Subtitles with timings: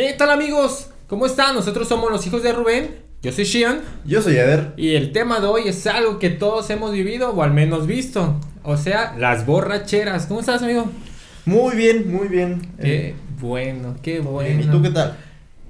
[0.00, 0.88] ¿Qué tal amigos?
[1.08, 1.54] ¿Cómo están?
[1.54, 3.02] Nosotros somos los hijos de Rubén.
[3.20, 3.80] Yo soy Shion.
[4.06, 4.72] Yo soy Eder.
[4.78, 8.40] Y el tema de hoy es algo que todos hemos vivido o al menos visto.
[8.62, 10.24] O sea, las borracheras.
[10.24, 10.90] ¿Cómo estás, amigo?
[11.44, 12.66] Muy bien, muy bien.
[12.80, 14.62] Qué Eh, bueno, qué bueno.
[14.62, 15.18] ¿Y tú qué tal?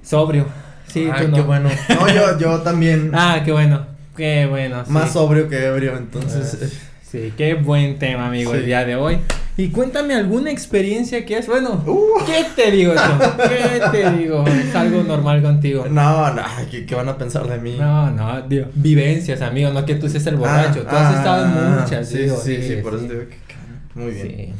[0.01, 0.45] Sobrio.
[0.87, 1.35] Sí, tú no.
[1.35, 1.69] qué bueno.
[1.89, 3.11] No, yo, yo también.
[3.13, 3.85] Ah, qué bueno.
[4.15, 4.85] Qué bueno.
[4.85, 4.91] sí.
[4.93, 6.57] Más sobrio que ebrio, entonces.
[6.61, 6.69] Ah, eh,
[7.03, 9.17] Sí, qué buen tema, amigo, el día de hoy.
[9.57, 11.45] Y cuéntame alguna experiencia que has.
[11.47, 12.25] Bueno, Uh.
[12.25, 13.37] ¿qué te digo yo?
[13.49, 14.45] ¿Qué te digo?
[14.47, 15.85] Es algo normal contigo.
[15.89, 17.75] No, no, ¿qué, qué van a pensar de mí?
[17.77, 20.81] No, no, digo, vivencias, amigo, no que tú seas el borracho.
[20.83, 23.99] tú has ah, estado en ah, muchas, Sí, digo, sí, sí, por eso digo que.
[23.99, 24.27] Muy bien.
[24.27, 24.53] Sí.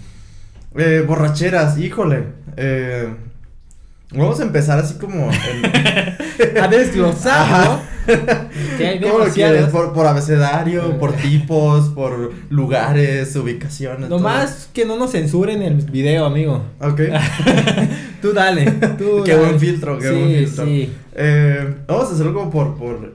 [0.78, 2.26] Eh, borracheras, híjole.
[2.58, 3.08] Eh,
[4.12, 5.30] vamos a empezar así como.
[5.32, 7.82] en- A desglosar, ¿no?
[9.04, 9.66] ¿Cómo lo quieres?
[9.68, 14.10] ¿Por, por abecedario, por tipos, por lugares, ubicaciones.
[14.10, 14.20] todo?
[14.20, 16.64] Nomás que no nos censuren el video, amigo.
[16.80, 17.02] Ok.
[18.22, 19.46] Tú dale, tú Qué dale.
[19.46, 20.66] buen filtro, qué sí, buen filtro.
[20.66, 23.12] Sí, Eh, vamos a hacerlo como por, por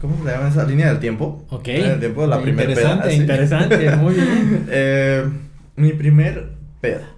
[0.00, 1.44] ¿cómo, se llama esa línea del tiempo?
[1.50, 1.68] Ok.
[1.68, 2.92] Eh, El tiempo de la primera peda.
[2.94, 4.66] Interesante, interesante, muy bien.
[4.68, 5.24] Eh,
[5.76, 7.08] mi primer peda.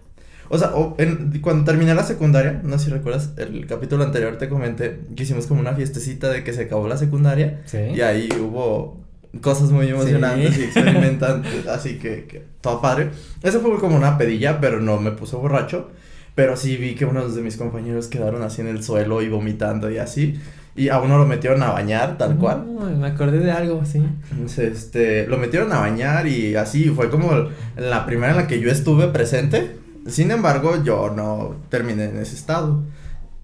[0.52, 4.36] O sea, o- en- cuando terminé la secundaria, no sé si recuerdas, el capítulo anterior
[4.36, 7.62] te comenté que hicimos como una fiestecita de que se acabó la secundaria.
[7.66, 7.78] Sí.
[7.94, 8.98] Y ahí hubo
[9.40, 10.60] cosas muy emocionantes Sí.
[10.62, 10.64] y
[11.04, 13.10] experimentantes, así que, que todo padre.
[13.44, 15.88] Eso fue como una pedilla, pero no me puso borracho.
[16.34, 19.90] Pero sí vi que unos de mis compañeros quedaron así en el suelo y vomitando
[19.90, 20.40] y así.
[20.76, 22.64] Y a uno lo metieron a bañar, tal cual.
[22.98, 24.02] Me acordé de algo, sí.
[24.32, 28.60] Entonces, este, lo metieron a bañar y así fue como la primera en la que
[28.60, 29.76] yo estuve presente.
[30.06, 32.82] Sin embargo, yo no terminé en ese estado.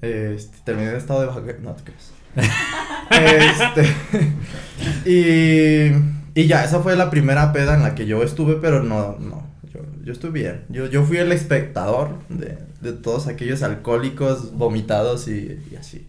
[0.03, 1.41] Este, terminé en estado de baja...
[1.63, 2.13] No te creas.
[3.11, 3.95] este,
[6.35, 9.17] y, y ya, esa fue la primera peda en la que yo estuve, pero no,
[9.19, 10.65] no, yo, yo estuve bien.
[10.69, 16.07] Yo, yo fui el espectador de, de todos aquellos alcohólicos vomitados y, y así.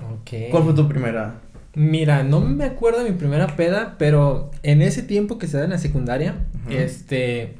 [0.00, 0.50] Ok.
[0.50, 1.40] ¿Cuál fue tu primera?
[1.74, 5.64] Mira, no me acuerdo de mi primera peda, pero en ese tiempo que se da
[5.64, 6.36] en la secundaria,
[6.70, 7.56] este,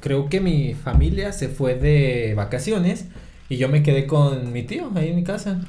[0.00, 3.06] creo que mi familia se fue de vacaciones
[3.48, 5.60] y yo me quedé con mi tío ahí en mi casa.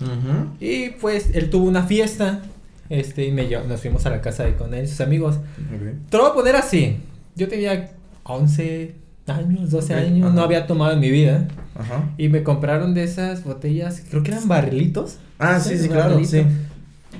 [0.59, 2.41] Y pues él tuvo una fiesta,
[2.89, 5.35] este, y me llevó- nos fuimos a la casa de con él y sus amigos.
[5.37, 6.09] Ok.
[6.09, 6.97] Te lo voy a poner así,
[7.35, 7.91] yo tenía
[8.23, 8.95] 11
[9.27, 11.47] años, 12 Ok, años, no había tomado en mi vida.
[11.75, 12.09] Ajá.
[12.17, 15.17] Y me compraron de esas botellas, creo que eran barrilitos.
[15.39, 16.43] Ah, sí, sí, claro, sí.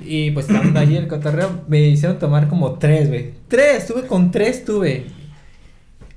[0.04, 3.30] Y pues ahí en el cotorreo, me hicieron tomar como tres, güey.
[3.48, 5.06] Tres, tuve con tres, tuve.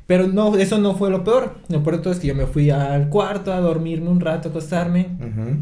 [0.07, 1.55] Pero no, eso no fue lo peor.
[1.69, 4.49] Lo peor de todo es que yo me fui al cuarto a dormirme un rato,
[4.49, 5.09] a acostarme.
[5.19, 5.57] Ujú.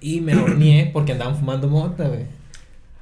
[0.00, 2.24] Y me horneé porque andaban fumando mota, güey.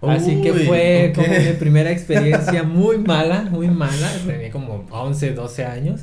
[0.03, 4.11] Así que fue como mi primera experiencia muy mala, muy mala.
[4.27, 6.03] Tenía como 11, 12 años.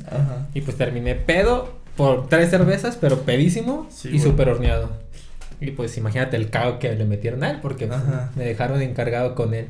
[0.54, 4.90] Y pues terminé pedo por tres cervezas, pero pedísimo Sí, y súper horneado.
[5.60, 8.00] Y pues imagínate el cago que le metieron a él, porque pues,
[8.34, 9.68] me dejaron encargado con él.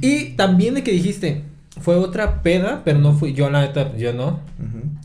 [0.00, 1.42] Y también de que dijiste,
[1.80, 4.40] fue otra peda, pero no fui yo, la neta, yo no.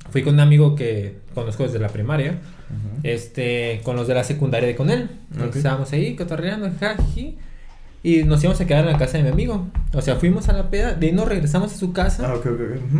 [0.10, 2.40] Fui con un amigo que conozco desde la primaria,
[3.04, 5.10] este, con los de la secundaria de con él.
[5.46, 5.56] Ok.
[5.56, 7.38] Estábamos ahí cotorreando, jaji.
[8.04, 9.68] Y nos íbamos a quedar en la casa de mi amigo.
[9.94, 12.32] O sea, fuimos a la peda, de ahí nos regresamos a su casa.
[12.32, 12.40] Ah.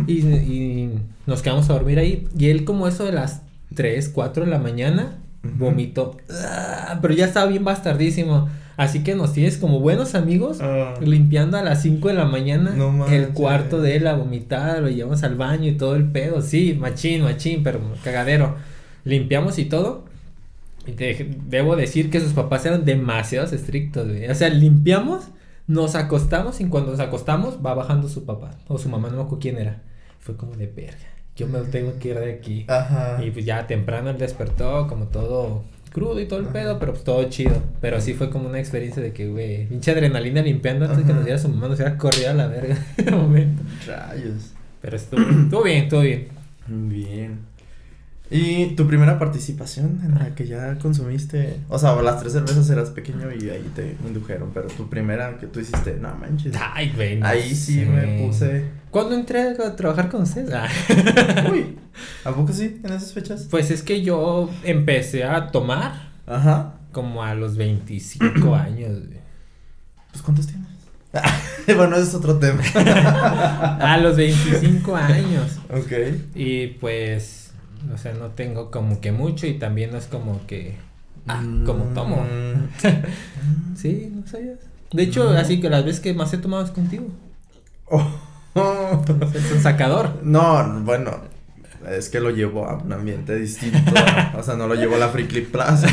[0.08, 2.26] Y, y nos quedamos a dormir ahí.
[2.36, 3.42] Y él como eso de las
[3.74, 6.16] 3, 4 de la mañana, vomitó.
[6.30, 8.48] Ah, Pero ya estaba bien bastardísimo.
[8.76, 10.94] Así que nos tienes como buenos amigos Ah.
[11.00, 14.88] limpiando a las 5 de la mañana No el cuarto de él a vomitar, lo
[14.90, 16.42] llevamos al baño y todo el pedo.
[16.42, 18.56] Sí, machín, machín, pero cagadero.
[19.04, 20.04] Limpiamos y todo.
[20.86, 24.28] Y te- debo decir que sus papás eran demasiados estrictos, güey.
[24.28, 25.28] O sea, limpiamos,
[25.66, 29.22] nos acostamos y cuando nos acostamos va bajando su papá o su mamá, no me
[29.22, 29.82] acuerdo quién era.
[30.20, 30.98] Fue como de verga.
[31.34, 32.64] Yo me tengo que ir de aquí.
[32.68, 33.18] Ajá.
[33.24, 35.62] Y pues ya temprano él despertó como todo
[35.96, 37.62] crudo y todo el pedo, pero pues todo chido.
[37.80, 41.10] Pero sí fue como una experiencia de que, güey, pinche adrenalina limpiando antes de que
[41.12, 41.16] Ajá.
[41.16, 43.62] nos diera su mamá, nos hubiera corrido a la verga en el momento.
[43.86, 44.52] Rayos.
[44.82, 46.28] Pero estuvo, estuvo bien, estuvo bien.
[46.68, 47.38] Bien.
[48.30, 51.58] ¿Y tu primera participación en la que ya consumiste?
[51.68, 55.46] O sea, las tres cervezas eras pequeño y ahí te indujeron, pero tu primera que
[55.46, 56.52] tú hiciste, no manches.
[56.74, 57.16] Ay, güey.
[57.20, 57.86] no Ahí sí sé.
[57.86, 58.64] me puse.
[58.90, 60.50] ¿Cuándo entré a trabajar con ustedes?
[60.52, 60.66] Ah.
[61.52, 61.76] Uy,
[62.24, 62.80] ¿a poco sí?
[62.82, 63.46] ¿En esas fechas?
[63.50, 66.74] Pues es que yo empecé a tomar Ajá.
[66.92, 68.98] como a los 25 años.
[69.06, 69.20] güey.
[70.10, 70.66] Pues ¿cuántos tienes?
[71.76, 72.62] bueno, ese es otro tema.
[73.80, 75.58] A los 25 años.
[75.70, 75.92] ok.
[76.34, 77.45] Y pues,
[77.92, 80.76] o sea, no tengo como que mucho y también no es como que,
[81.28, 82.16] ah, como tomo.
[82.24, 82.68] Mm.
[83.76, 84.58] Sí, no sabías.
[84.92, 85.38] De hecho, No.
[85.38, 87.06] así que las veces que más he tomado es contigo.
[87.86, 88.06] Oh.
[89.34, 90.20] Es un sacador.
[90.22, 91.10] No, bueno,
[91.90, 93.78] es que lo llevo a un ambiente distinto.
[94.36, 95.86] o sea, no lo llevo a la Free Clip Plaza.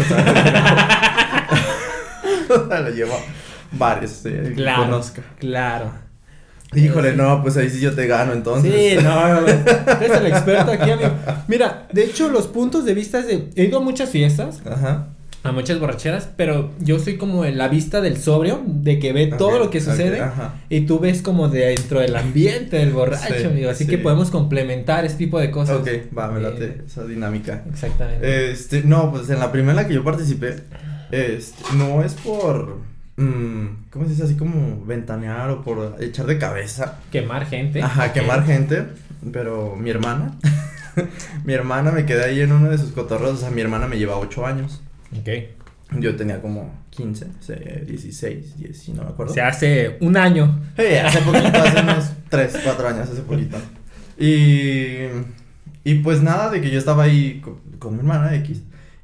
[2.50, 3.14] o sea, lo llevo
[3.74, 4.84] a bares, que Claro.
[4.84, 5.22] conozca.
[5.40, 5.92] Claro.
[6.76, 8.74] Híjole, no, pues ahí sí yo te gano, entonces.
[8.74, 11.12] Sí, no, no, eres el experto aquí, amigo.
[11.48, 13.50] Mira, de hecho, los puntos de vista es de.
[13.56, 15.08] He ido a muchas fiestas, Ajá.
[15.44, 19.28] a muchas borracheras, pero yo soy como en la vista del sobrio, de que ve
[19.28, 20.22] todo lo que sucede.
[20.22, 20.56] ajá.
[20.70, 23.70] Y tú ves como de dentro del ambiente del borracho, Sí, amigo.
[23.70, 23.90] Así sí.
[23.90, 25.78] que podemos complementar este tipo de cosas.
[25.82, 27.64] Ok, va, me Eh, late esa dinámica.
[27.70, 28.52] Exactamente.
[28.52, 30.56] Este, no, pues en la primera que yo participé,
[31.12, 32.78] este, no es por,
[33.18, 34.24] mm, ¿cómo se dice?
[34.24, 37.00] Así como ventanear o por echar de cabeza.
[37.12, 37.82] quemar gente.
[37.82, 38.86] Ajá, quemar gente,
[39.32, 40.38] pero mi hermana,
[41.46, 43.98] mi hermana me quedé ahí en uno de sus cotorros, o sea, mi hermana me
[43.98, 44.82] lleva 8 años.
[45.20, 45.30] Ok.
[46.00, 49.34] Yo tenía como 15, se- 16, 10, no me acuerdo.
[49.34, 50.60] Se hace un año.
[50.76, 53.58] Hace poquito, hace unos 3, 4 años, hace poquito.
[54.18, 55.06] Y,
[55.84, 58.62] y pues nada, de que yo estaba ahí con, con mi hermana X.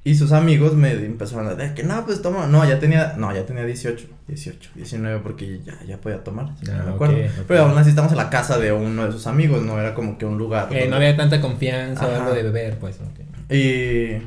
[0.10, 2.48] Y sus amigos me empezaron a decir que no, pues toma.
[2.48, 6.48] No, ya tenía, no, ya tenía 18, 18, 19, porque ya, ya podía tomar.
[6.60, 7.16] si no Ah, me acuerdo.
[7.48, 10.18] Pero aún así estamos en la casa de uno de sus amigos, no era como
[10.18, 10.70] que un lugar.
[10.72, 12.96] Eh, no había tanta confianza o algo de beber, pues.
[13.02, 13.54] ok.
[13.54, 14.22] y,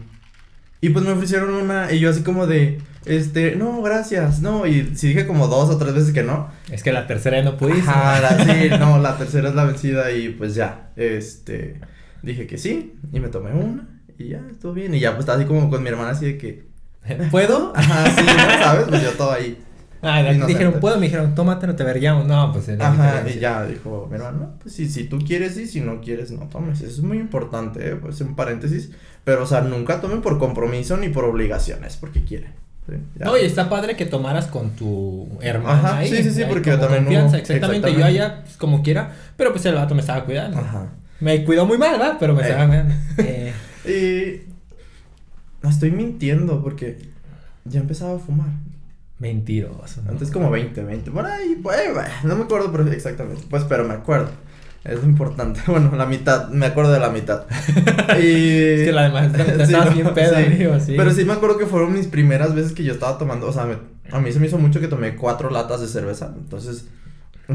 [0.80, 4.94] y pues me ofrecieron una, y yo así como de, este, no, gracias, no, y
[4.96, 7.56] si dije como dos o tres veces que no, Es que la tercera ya no
[7.56, 7.88] pudiste.
[7.88, 11.80] Ajá, la- sí, no, la tercera es la vencida y pues ya, este,
[12.22, 13.88] dije que sí, y me tomé una,
[14.22, 16.38] y ya, estuvo bien, y ya pues estaba así como con mi hermana así de
[16.38, 16.64] que,
[17.30, 17.72] ¿Puedo?
[17.76, 18.64] ajá, sí, ¿no?
[18.64, 18.86] ¿sabes?
[18.88, 19.58] Pues yo todo ahí,
[20.04, 20.46] Ah, Inocente.
[20.48, 20.96] dijeron, ¿puedo?
[20.98, 22.26] Me dijeron, tómatelo, te verguiamos.
[22.26, 25.54] No, pues era ajá, y ya dijo mi hermana, no, pues sí, si tú quieres
[25.54, 28.90] sí, si no quieres no tomes, eso es muy importante, eh, pues un paréntesis,
[29.22, 32.50] pero o sea, nunca tomen por compromiso ni por obligaciones, porque quieren.
[32.88, 32.94] ¿sí?
[33.20, 36.08] No, y está padre que tomaras con tu hermana Ajá, ahí.
[36.08, 38.20] sí, sí, sí, ahí porque como también confianza, hubo- exactamente, yo exactamente.
[38.22, 40.58] allá, pues, como quiera, pero pues el vato me estaba cuidando.
[40.58, 40.88] Ajá.
[41.20, 42.16] Me cuidó muy mal, ¿verdad?
[42.18, 42.46] Pero me Eh.
[42.48, 42.94] estaba cuidando.
[43.18, 43.52] Eh,
[43.86, 44.42] Y
[45.62, 46.98] no estoy mintiendo porque
[47.64, 48.48] ya empezaba a fumar.
[49.18, 50.02] mentiroso.
[50.04, 50.10] ¿no?
[50.12, 53.84] Antes como 20, 20, por ahí, pues, bueno, no me acuerdo pero exactamente, pues, pero
[53.84, 54.30] me acuerdo.
[54.84, 55.60] Es lo importante.
[55.68, 57.44] Bueno, la mitad, me acuerdo de la mitad.
[58.20, 58.56] Y...
[58.56, 60.44] Es que la demás, te Sí, estabas no, bien pedo, sí.
[60.44, 60.94] amigo, sí.
[60.96, 63.64] Pero sí me acuerdo que fueron mis primeras veces que yo estaba tomando, o sea,
[63.64, 63.78] me-
[64.10, 66.86] a mí se me hizo mucho que tomé cuatro latas de cerveza, entonces,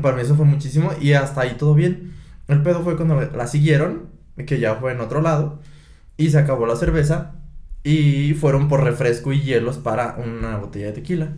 [0.01, 2.13] para mí eso fue muchísimo y hasta ahí todo bien.
[2.47, 4.03] El pedo fue cuando la siguieron,
[4.45, 5.59] que ya fue en otro lado,
[6.17, 7.35] y se acabó la cerveza
[7.83, 11.33] y fueron por refresco y hielos para una botella de tequila.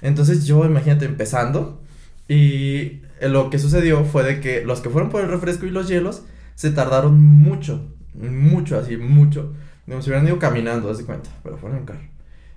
[0.00, 1.82] Entonces yo, imagínate, empezando,
[2.28, 5.88] y lo que sucedió fue de que los que fueron por el refresco y los
[5.88, 6.22] hielos
[6.54, 9.52] se tardaron mucho, mucho, así, mucho.
[9.86, 12.08] Como si hubieran ido caminando, haz de cuenta, pero fueron en carro.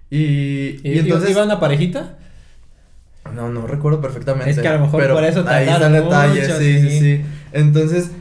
[0.09, 1.31] Y, ¿Y, y entonces...
[1.31, 2.19] ¿Iba una parejita?
[3.33, 4.51] No, no recuerdo perfectamente.
[4.51, 6.81] Es que a lo mejor pero por eso ahí está tardaron el detalle, mucho, sí,
[6.81, 6.99] sí.
[6.99, 7.21] sí.
[7.51, 8.11] Entonces,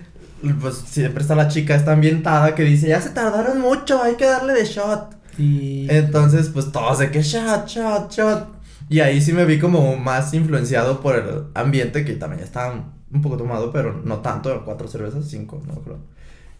[0.60, 4.26] pues siempre está la chica, está ambientada que dice, ya se tardaron mucho, hay que
[4.26, 5.16] darle de shot.
[5.38, 5.86] Y...
[5.90, 8.48] Entonces, pues todos de que shot, shot, shot.
[8.88, 12.84] Y ahí sí me vi como más influenciado por el ambiente, que también ya estaba
[13.12, 15.98] un poco tomado, pero no tanto, cuatro cervezas, cinco, no creo.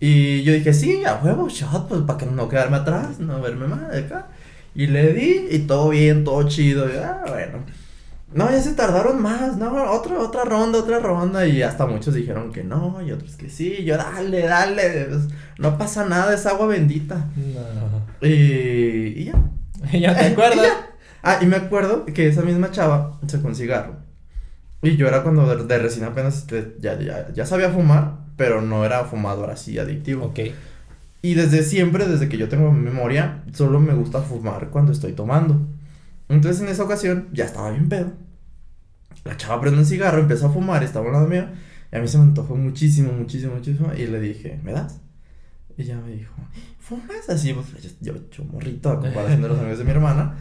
[0.00, 3.66] Y yo dije, sí, a huevo, shot, pues para que no quedarme atrás, no verme
[3.68, 4.28] mal de acá.
[4.74, 7.58] Y le di, y todo bien, todo chido, y ah, bueno.
[8.34, 12.52] No, ya se tardaron más, no, otra, otra ronda, otra ronda, y hasta muchos dijeron
[12.52, 16.66] que no, y otros que sí, yo dale, dale, pues, no pasa nada, es agua
[16.66, 17.28] bendita.
[17.36, 18.26] No.
[18.26, 18.28] Y,
[19.20, 19.34] y ya.
[19.92, 20.68] ¿Ya te acuerdas?
[21.22, 23.96] Ah, y me acuerdo que esa misma chava sacó un cigarro.
[24.82, 28.60] Y yo era cuando de, de recién apenas este, ya, ya, ya sabía fumar, pero
[28.62, 30.26] no era fumador así adictivo.
[30.26, 30.40] ok.
[31.22, 35.60] Y desde siempre, desde que yo tengo memoria, solo me gusta fumar cuando estoy tomando.
[36.32, 38.12] Entonces en esa ocasión ya estaba bien pedo.
[39.24, 41.46] La chava prende un cigarro, empezó a fumar, estaba al lado mío.
[41.92, 43.92] Y a mí se me antojó muchísimo, muchísimo, muchísimo.
[43.94, 45.00] Y le dije, ¿me das?
[45.76, 46.34] Y ella me dijo,
[46.80, 47.28] ¿fumas?
[47.28, 50.38] Así, pues, yo, yo, morrito a comparación de los amigos de mi hermana.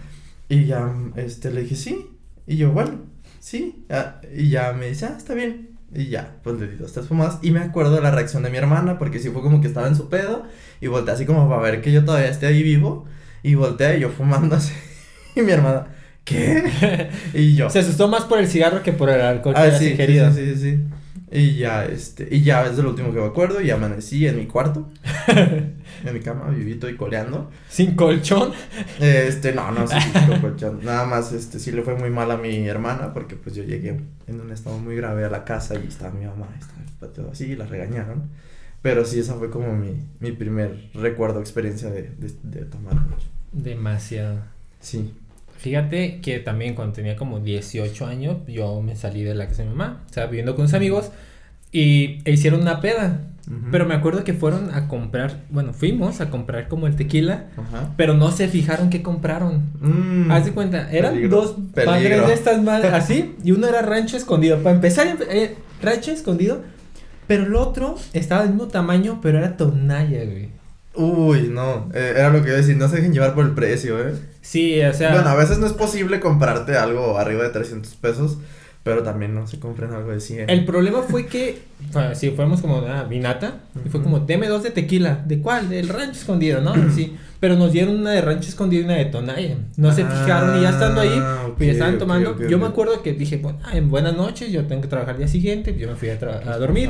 [0.47, 2.07] Y ya, este, le dije, sí.
[2.47, 3.01] Y yo, bueno,
[3.39, 3.85] sí.
[3.89, 5.77] Ah, y ya me dice, ah, está bien.
[5.93, 7.39] Y ya, pues le di dos, tres fumadas.
[7.41, 9.89] Y me acuerdo de la reacción de mi hermana, porque sí fue como que estaba
[9.89, 10.43] en su pedo.
[10.79, 13.05] Y volteé así como para ver que yo todavía esté ahí vivo.
[13.43, 14.73] Y volteé yo fumando así.
[15.35, 15.87] Y mi hermana,
[16.23, 17.09] ¿qué?
[17.33, 19.79] Y yo, Se asustó más por el cigarro que por el alcohol que ah, habías
[19.79, 20.83] sí, sí, sí, sí, sí.
[21.33, 23.61] Y ya, este, y ya es lo último que me acuerdo.
[23.61, 24.89] Y amanecí en mi cuarto,
[25.27, 27.49] en mi cama, vivito y coleando.
[27.69, 28.51] Sin colchón.
[28.99, 29.95] Este, no, no, sí,
[30.27, 30.79] con colchón.
[30.83, 34.01] Nada más, este, sí le fue muy mal a mi hermana porque pues yo llegué
[34.27, 37.45] en un estado muy grave a la casa y estaba mi mamá, estaba todo así
[37.45, 38.29] y la regañaron.
[38.81, 42.95] Pero sí, esa fue como mi, mi primer recuerdo, experiencia de, de, de tomar.
[43.53, 44.41] Demasiado.
[44.81, 45.13] Sí.
[45.61, 49.69] Fíjate que también cuando tenía como 18 años, yo me salí de la casa de
[49.69, 51.11] mi mamá, o sea, viviendo con sus amigos,
[51.71, 53.27] y e hicieron una peda.
[53.69, 57.47] Pero me acuerdo que fueron a comprar, bueno, fuimos a comprar como el tequila,
[57.97, 59.63] pero no se fijaron qué compraron.
[59.81, 60.31] Mm.
[60.31, 61.91] Haz de cuenta, eran Peligro, dos peligro.
[61.91, 64.59] padres de estas madres así, y uno era rancho escondido.
[64.63, 66.61] Para empezar, eh, rancho escondido,
[67.27, 70.49] pero el otro estaba del mismo tamaño, pero era tonalla, güey.
[70.95, 71.89] Uy, no.
[71.93, 72.77] eh, era lo que iba a decir.
[72.77, 74.13] No se dejen llevar por el precio, ¿eh?
[74.41, 75.13] Sí, o sea.
[75.13, 78.37] bueno, a veces no es posible comprarte algo arriba de 300 pesos.
[78.83, 80.49] Pero también no se compren algo de 100.
[80.49, 81.61] El problema fue que,
[82.15, 85.23] sí, fuimos como a Vinata, y fue como, deme dos de tequila.
[85.27, 85.69] ¿De cuál?
[85.69, 86.73] Del rancho escondido, ¿no?
[86.95, 89.55] Sí, pero nos dieron una de rancho escondido y una de tonalla.
[89.77, 91.21] No se Ah, fijaron y ya estando ahí,
[91.57, 92.31] pues ya estaban tomando.
[92.31, 92.63] ok, yo ok.
[92.63, 95.27] me acuerdo que dije, bueno, ah, en buenas noches, yo tengo que trabajar el día
[95.27, 96.89] siguiente, yo me fui a, a dormir.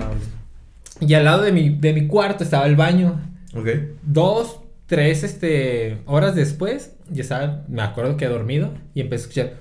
[1.01, 3.19] Y al lado de mi, de mi cuarto estaba el baño.
[3.53, 3.67] Ok.
[4.03, 4.59] Dos,
[4.91, 9.53] tres, este, horas después, ya estaba, me acuerdo que dormido, y empecé a escuchar.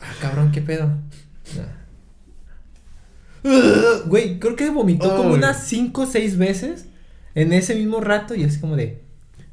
[0.00, 0.92] ah, cabrón, ¿qué pedo?
[4.06, 6.86] Güey, creo que vomitó como unas cinco o seis veces
[7.34, 9.02] en ese mismo rato y es como de,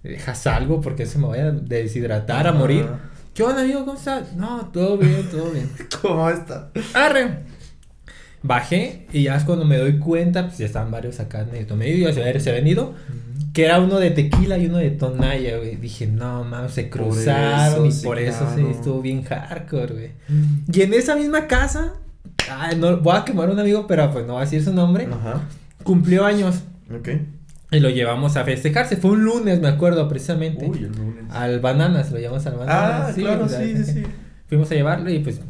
[0.04, 2.86] dejas algo porque se me vaya a deshidratar, a morir.
[3.34, 3.86] ¿Qué onda, amigo?
[3.86, 4.34] ¿Cómo estás?
[4.36, 5.72] No, todo bien, todo bien.
[6.04, 6.70] ¿Cómo está?
[6.94, 7.55] Arre.
[8.46, 11.76] Bajé y ya es cuando me doy cuenta, pues ya estaban varios acá en el
[11.78, 12.94] medio, ya se había- se habían ido,
[13.54, 15.78] que era uno de tequila y uno de tonalla, güey.
[15.78, 18.56] Dije, no, mames, se Por cruzaron eso, y sí, por eso claro.
[18.56, 20.12] sí estuvo bien hardcore, güey.
[20.72, 21.94] Y en esa misma casa,
[22.52, 24.74] ay, no, voy a quemar a un amigo, pero pues no voy a decir su
[24.74, 25.42] nombre, Ajá.
[25.84, 26.64] cumplió años
[26.96, 27.10] Ok.
[27.72, 28.98] y lo llevamos a festejarse.
[28.98, 30.68] Fue un lunes, me acuerdo, precisamente.
[30.70, 31.24] Uy, el lunes.
[31.32, 33.10] Al Bananas, lo llevamos al Bananas.
[33.10, 34.04] Ah, claro, pues, sí, sí, sí.
[34.50, 35.42] Fuimos a llevarlo y pues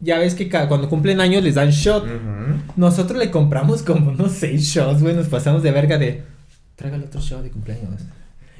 [0.00, 2.04] ya ves que ca- cuando cumplen años les dan shot.
[2.04, 2.62] Ujú.
[2.76, 5.14] Nosotros le compramos como unos seis shots, güey.
[5.14, 6.22] Nos pasamos de verga de.
[6.76, 8.02] Tráigale otro shot de cumpleaños.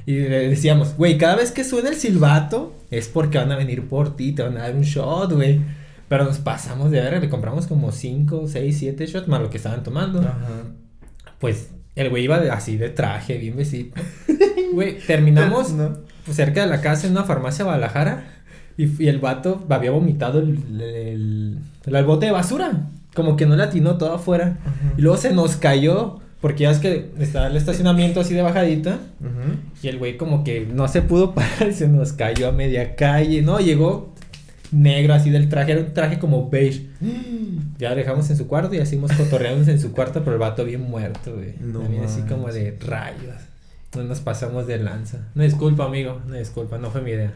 [0.07, 3.89] Y le decíamos, güey, cada vez que suena el silbato es porque van a venir
[3.89, 5.61] por ti, te van a dar un shot, güey.
[6.09, 9.57] Pero nos pasamos de verga, le compramos como cinco, seis, siete shots más lo que
[9.57, 10.21] estaban tomando.
[10.21, 10.35] Ajá.
[11.39, 13.89] Pues el güey iba de- así de traje, bien vestido.
[14.75, 15.99] Güey, terminamos No.
[16.25, 18.43] pues, cerca de la casa en una farmacia de Guadalajara
[18.77, 22.89] y, y el vato había vomitado el, el, el bote de basura.
[23.15, 24.59] Como que no le atinó todo afuera.
[24.65, 24.95] Ajá.
[24.99, 26.21] Y luego se nos cayó.
[26.41, 28.99] Porque ya es que estaba el estacionamiento así de bajadita.
[29.21, 29.57] Ujú.
[29.83, 31.69] Y el güey como que no se pudo parar.
[31.71, 33.41] y Se nos cayó a media calle.
[33.43, 34.13] No, llegó
[34.71, 35.73] negro así del traje.
[35.73, 36.89] Era un traje como beige.
[37.79, 40.21] Ya lo dejamos en su cuarto y así hemos cotorreamos en su cuarto.
[40.23, 41.55] Pero el vato bien muerto, güey.
[41.61, 43.35] No También así como de rayos.
[43.97, 45.19] No nos pasamos de lanza.
[45.35, 46.21] No disculpa, amigo.
[46.27, 46.79] No disculpa.
[46.79, 47.33] No fue mi idea.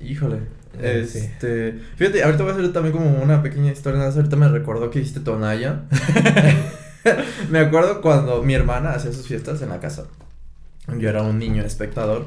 [0.00, 0.38] Híjole.
[0.80, 1.18] Eh, sí.
[1.18, 1.80] Este.
[1.96, 3.98] Fíjate, ahorita voy a hacer también como una pequeña historia.
[3.98, 5.82] nada Ahorita me recordó que hiciste Tonaya.
[7.50, 10.06] me acuerdo cuando mi hermana hacía sus fiestas en la casa.
[10.98, 12.26] Yo era un niño espectador.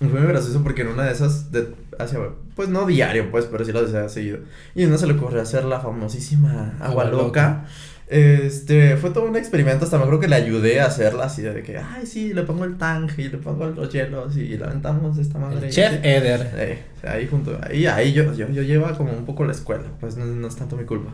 [0.00, 2.18] Y fue muy gracioso porque en una de esas, de, hacía,
[2.56, 4.38] pues no diario, pues, pero sí lo hacía seguido.
[4.74, 7.22] Y a uno se le ocurrió hacer la famosísima agua Agua loca.
[7.22, 7.64] loca.
[8.12, 11.62] Este, fue todo un experimento, hasta me acuerdo que le ayudé a hacerla así de
[11.62, 15.16] que, ay, sí, le pongo el tanque y le pongo los hielos y la aventamos
[15.16, 15.38] esta.
[15.50, 16.00] El y Chef así.
[16.02, 16.50] Eder.
[16.56, 20.18] Eh, ahí junto, ahí, ahí yo, yo, yo lleva como un poco la escuela, pues
[20.18, 21.10] no, no es tanto mi culpa.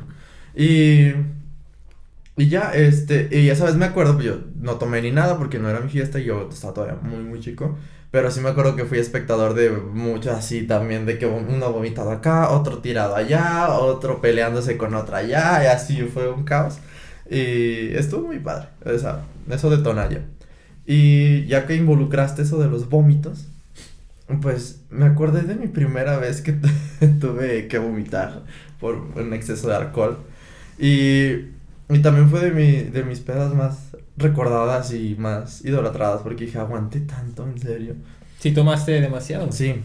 [0.56, 1.12] Y,
[2.36, 5.60] y ya, este, y esa vez me acuerdo, pues yo no tomé ni nada porque
[5.60, 7.78] no era mi fiesta y yo estaba todavía muy, muy chico.
[8.10, 12.10] Pero sí me acuerdo que fui espectador de mucho así también, de que uno vomitado
[12.10, 16.78] acá, otro tirado allá, otro peleándose con otra allá, y así fue un caos.
[17.30, 20.22] Y estuvo muy padre, esa, eso de Tonaya.
[20.86, 23.46] Y ya que involucraste eso de los vómitos,
[24.40, 26.52] pues me acordé de mi primera vez que
[27.20, 28.42] tuve que vomitar
[28.80, 30.18] por un exceso de alcohol.
[30.78, 31.50] Y,
[31.90, 33.87] y también fue de, mi, de mis pedas más
[34.18, 37.94] recordadas y más idolatradas porque dije, aguanté tanto, en serio.
[38.38, 39.50] Si tomaste demasiado.
[39.52, 39.76] Sí.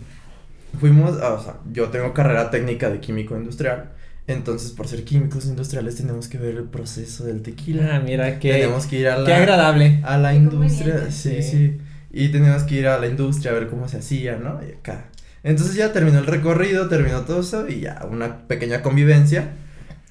[0.80, 3.92] Fuimos, ah, o sea, yo tengo carrera técnica de químico industrial.
[4.26, 7.96] Entonces, por ser químicos industriales, tenemos que ver el proceso del tequila.
[7.96, 10.00] Ah, mira, qué, tenemos que ir a la, qué agradable.
[10.04, 11.12] a la Qué industria.
[11.12, 11.44] Sí, Sí.
[11.44, 11.78] sí.
[12.12, 14.60] Y teníamos que ir a la industria a ver cómo se hacía, ¿no?
[14.68, 15.06] Y acá.
[15.44, 19.50] Entonces ya terminó el recorrido, terminó todo eso y ya una pequeña convivencia.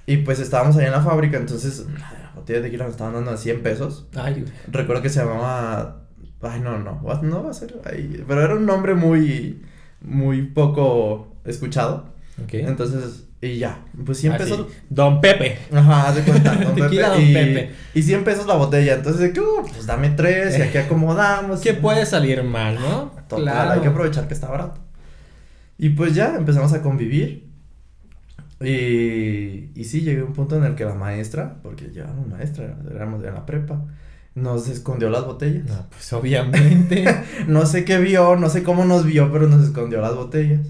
[0.07, 1.85] Y pues estábamos ahí en la fábrica, entonces
[2.45, 4.07] de tequila nos estaban dando a 100 pesos.
[4.15, 4.53] Ay, güey.
[4.69, 6.03] Recuerdo que se llamaba.
[6.41, 7.75] Ay, no, no, no va a ser.
[7.83, 9.63] Pero era un nombre muy.
[10.01, 12.13] Muy poco escuchado.
[12.43, 12.55] Ok.
[12.55, 13.85] Entonces, y ya.
[14.05, 14.67] Pues 100 Así, pesos.
[14.89, 15.59] Don Pepe.
[15.73, 16.55] Ajá, de cuenta.
[16.65, 17.71] Don Tequila Pepe, Don y, Pepe.
[17.95, 18.95] y 100 pesos la botella.
[18.95, 21.61] Entonces, que, uh, pues dame tres y aquí acomodamos.
[21.61, 23.13] ¿Qué puede salir mal, no?
[23.29, 24.81] Total, hay que aprovechar que está barato.
[25.79, 27.52] Y pues ya empezamos a convivir.
[28.65, 32.77] Y, y sí, llegué a un punto en el que la maestra, porque llevábamos maestra,
[32.91, 33.85] éramos en la prepa,
[34.35, 35.65] nos escondió las botellas.
[35.67, 37.05] No, pues obviamente.
[37.47, 40.61] No sé qué vio, no sé cómo nos vio, pero nos escondió las botellas.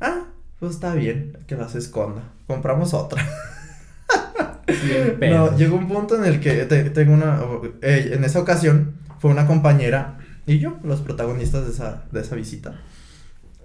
[0.00, 0.24] Ah,
[0.58, 2.22] pues está bien, que las esconda.
[2.46, 3.24] Compramos otra.
[5.20, 7.40] no, llegó un punto en el que tengo una.
[7.82, 12.34] Eh, en esa ocasión fue una compañera y yo, los protagonistas de esa, de esa
[12.34, 12.80] visita.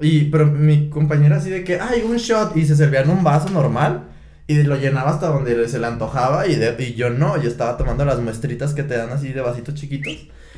[0.02, 3.24] Y, pero mi compañera así de que, ay, un shot, y se servía en un
[3.24, 4.10] vaso normal.
[4.48, 7.78] Y lo llenaba hasta donde se le antojaba y, de, y yo no, yo estaba
[7.78, 10.14] tomando las muestritas que te dan así de vasitos chiquitos.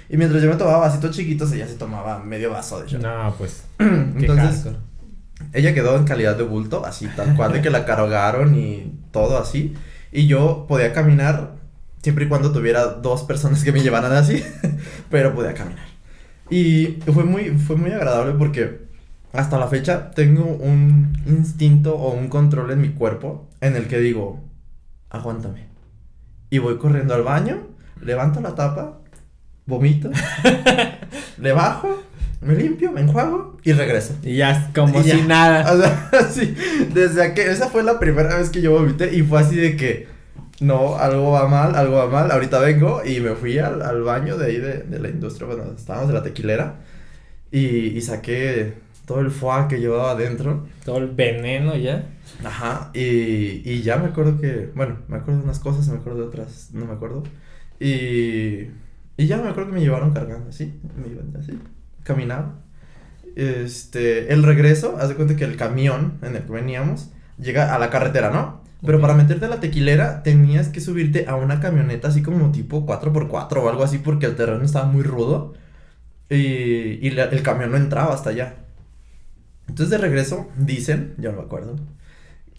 [0.09, 3.01] Y mientras yo me tomaba vasitos chiquitos, ella se tomaba medio vaso de shot.
[3.01, 3.63] No, pues.
[3.79, 4.73] Entonces,
[5.53, 9.37] ella quedó en calidad de bulto, así tal cual de que la cargaron y todo
[9.37, 9.73] así.
[10.11, 11.55] Y yo podía caminar
[12.01, 14.43] siempre y cuando tuviera dos personas que me llevaran así,
[15.09, 15.85] pero podía caminar.
[16.49, 18.86] Y fue muy, fue muy agradable porque
[19.37, 23.99] hasta la fecha tengo un instinto o un control en mi cuerpo en el que
[23.99, 24.43] digo,
[25.11, 25.67] aguántame.
[26.49, 27.67] Y voy corriendo al baño,
[28.01, 28.97] levanto la tapa,
[29.67, 30.09] vomito,
[31.37, 32.01] le bajo,
[32.41, 34.15] me limpio, me enjuago y regreso.
[34.23, 35.71] Y ya como si nada.
[35.71, 36.55] O sea, sí,
[36.91, 40.07] desde que esa fue la primera vez que yo vomité y fue así de que
[40.61, 44.35] no, algo va mal, algo va mal, ahorita vengo y me fui al, al baño
[44.35, 46.77] de ahí de, de, la industria, bueno, estábamos de la tequilera
[47.51, 50.67] y, y saqué todo el foie que llevaba adentro.
[50.83, 52.09] Todo el veneno ya.
[52.43, 56.19] Ajá, y, y ya me acuerdo que, bueno, me acuerdo de unas cosas, me acuerdo
[56.19, 57.23] de otras, no me acuerdo.
[57.79, 58.67] Y,
[59.15, 61.57] y ya me acuerdo que me llevaron cargando así, me iban así,
[62.03, 62.59] caminaba.
[63.37, 67.79] Este, el regreso, haz de cuenta que el camión en el que veníamos llega a
[67.79, 68.61] la carretera, ¿no?
[68.85, 72.85] Pero para meterte a la tequilera tenías que subirte a una camioneta así como tipo
[72.85, 75.53] 4x4 o algo así porque el terreno estaba muy rudo
[76.29, 76.35] y,
[77.07, 78.66] y el camión no entraba hasta allá.
[79.67, 81.75] Entonces de regreso, dicen, yo no me acuerdo,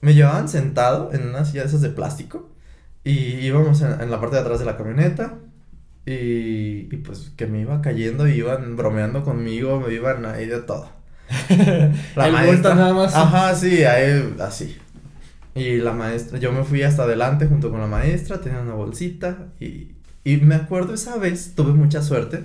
[0.01, 2.51] me llevaban sentado en una silla de esas de plástico
[3.05, 5.39] y íbamos en, la parte de atrás de la camioneta
[6.07, 10.61] y, y, pues que me iba cayendo y iban bromeando conmigo, me iban ahí de
[10.61, 10.91] todo.
[12.17, 13.15] la maestra nada más.
[13.15, 14.79] Ajá, sí, ahí, así.
[15.55, 19.49] Y la maestra, yo me fui hasta adelante junto con la maestra, tenía una bolsita
[19.61, 19.93] y,
[20.25, 22.45] y me acuerdo esa vez, tuve mucha suerte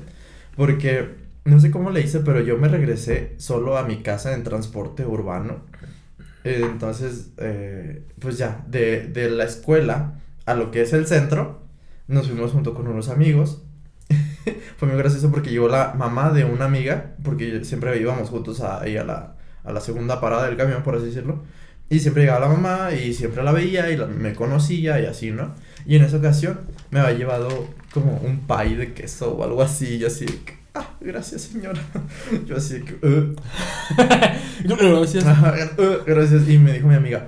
[0.55, 4.43] porque no sé cómo le hice, pero yo me regresé solo a mi casa en
[4.43, 5.61] transporte urbano.
[6.43, 11.63] entonces, eh, pues ya, de, de, la escuela a lo que es el centro,
[12.07, 13.63] nos fuimos junto con unos amigos.
[14.77, 18.97] Fue muy gracioso porque llegó la mamá de una amiga, porque siempre íbamos juntos ahí
[18.97, 21.43] a la, a la segunda parada del camión, por así decirlo.
[21.89, 25.53] Y siempre llegaba la mamá y siempre la veía y me conocía y así, ¿no?
[25.85, 29.97] Y en esa ocasión me había llevado como un pay de queso o algo así,
[29.97, 30.25] y así,
[30.75, 31.81] ah, gracias señora.
[32.45, 33.35] Yo así que, uh.
[34.65, 35.25] gracias.
[35.25, 36.47] Uh, gracias.
[36.49, 37.27] Y me dijo mi amiga,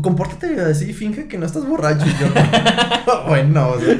[0.00, 2.06] compórtate así, finge que no estás borracho.
[2.06, 2.26] Y yo,
[3.26, 3.98] bueno, o sea,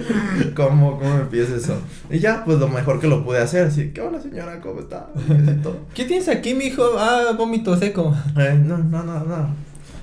[0.55, 1.81] ¿cómo, ¿cómo me pides eso?
[2.11, 5.11] Y ya, pues lo mejor que lo pude hacer, así que, hola señora, ¿cómo está?
[5.95, 6.83] ¿Qué tienes aquí, mijo?
[6.99, 8.15] Ah, vómito seco.
[8.39, 9.55] Eh, no, no, no, no.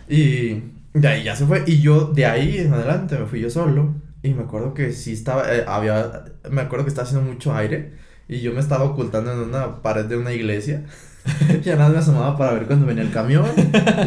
[0.07, 1.63] Y de ahí ya se fue.
[1.65, 3.95] Y yo, de ahí en adelante, me fui yo solo.
[4.21, 7.93] Y me acuerdo que sí estaba, eh, había, me acuerdo que estaba haciendo mucho aire.
[8.29, 10.83] Y yo me estaba ocultando en una pared de una iglesia.
[11.63, 13.47] ya nada me asomaba para ver cuando venía el camión.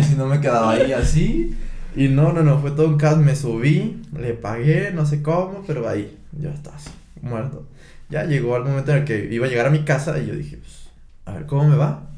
[0.01, 1.57] y si no me quedaba ahí así.
[1.97, 3.19] Y no, no, no, fue todo un caos.
[3.19, 7.67] Me subí, le pagué, no sé cómo, pero ahí, ya así, muerto.
[8.11, 10.37] Ya llegó el momento en el que iba a llegar a mi casa y yo
[10.37, 10.89] dije, pues,
[11.25, 12.09] a ver cómo me va.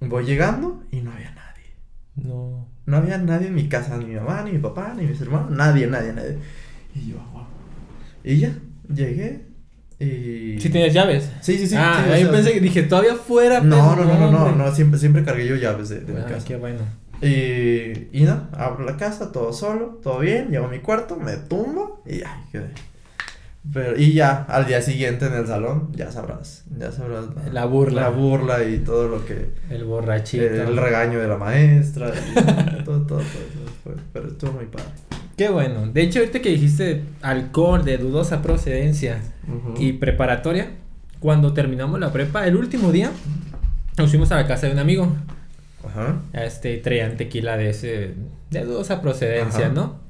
[0.00, 1.70] Voy llegando y no había nadie.
[2.16, 2.66] No.
[2.84, 5.52] No había nadie en mi casa, ni mi mamá, ni mi papá, ni mis hermanos,
[5.52, 6.36] nadie, nadie, nadie.
[6.96, 7.46] Y yo, wow.
[8.24, 8.52] Y ya,
[8.92, 9.51] llegué,
[10.02, 10.60] y...
[10.60, 11.30] ¿Sí tienes llaves?
[11.40, 11.74] Sí, sí, sí.
[11.76, 13.60] Ah, ahí pensé que dije, todavía fuera.
[13.60, 16.26] No, no, no, no, no, no, siempre, siempre cargué yo llaves de, de mi Ah,
[16.26, 16.46] casa.
[16.46, 16.80] qué bueno.
[17.20, 21.36] Y, y no, abro la casa, todo solo, todo bien, llego a mi cuarto, me
[21.36, 22.70] tumbo y ya, quedé.
[23.72, 27.26] Pero, y ya, al día siguiente en el salón, ya sabrás, ya sabrás.
[27.52, 28.00] La burla.
[28.02, 29.50] La burla y todo lo que...
[29.70, 30.42] El borrachito.
[30.44, 32.34] El regaño de la maestra, y
[32.84, 34.88] todo, todo, todo, todo fue, pero estuvo muy padre.
[35.36, 35.86] Qué bueno.
[35.86, 39.74] De hecho, ahorita que dijiste alcohol de dudosa procedencia Ujú.
[39.82, 40.70] y preparatoria,
[41.20, 43.10] cuando terminamos la prepa, el último día,
[43.98, 45.14] nos fuimos a la casa de un amigo.
[45.86, 46.20] Ajá.
[46.32, 48.14] Este, traían tequila de ese,
[48.50, 49.74] de dudosa procedencia, Ajá.
[49.74, 50.00] ¿no?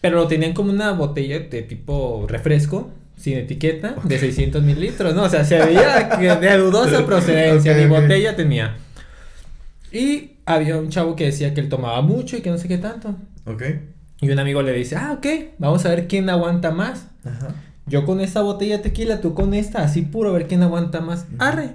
[0.00, 5.22] Pero lo tenían como una botella de tipo refresco, sin etiqueta, de 600 mililitros, ¿no?
[5.24, 7.90] O sea, se veía que de dudosa procedencia, Ok, ni ok.
[7.90, 8.76] botella tenía.
[9.92, 12.78] Y había un chavo que decía que él tomaba mucho y que no sé qué
[12.78, 13.14] tanto.
[13.44, 13.62] Ok.
[14.22, 15.26] Y un amigo le dice, ah, ok,
[15.58, 17.06] vamos a ver quién aguanta más.
[17.24, 17.48] Ajá.
[17.86, 21.00] Yo con esta botella de tequila, tú con esta, así puro, a ver quién aguanta
[21.00, 21.26] más.
[21.38, 21.70] Arre.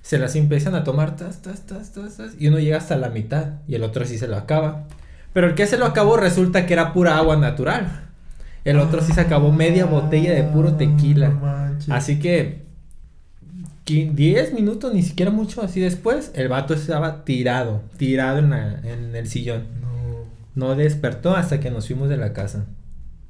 [0.00, 3.10] Se las empiezan a tomar, tas, tas, tas, tas, tas, y uno llega hasta la
[3.10, 4.86] mitad y el otro sí se lo acaba.
[5.34, 8.06] Pero el que se lo acabó resulta que era pura agua natural.
[8.64, 11.30] El otro sí se acabó media botella de puro tequila.
[11.30, 11.90] Manches.
[11.90, 12.62] Así que
[13.84, 18.78] 15 10 minutos, ni siquiera mucho así después, el vato estaba tirado, tirado en, la-
[18.84, 19.64] en el sillón.
[20.60, 20.68] No.
[20.68, 22.66] No despertó hasta que nos fuimos de la casa.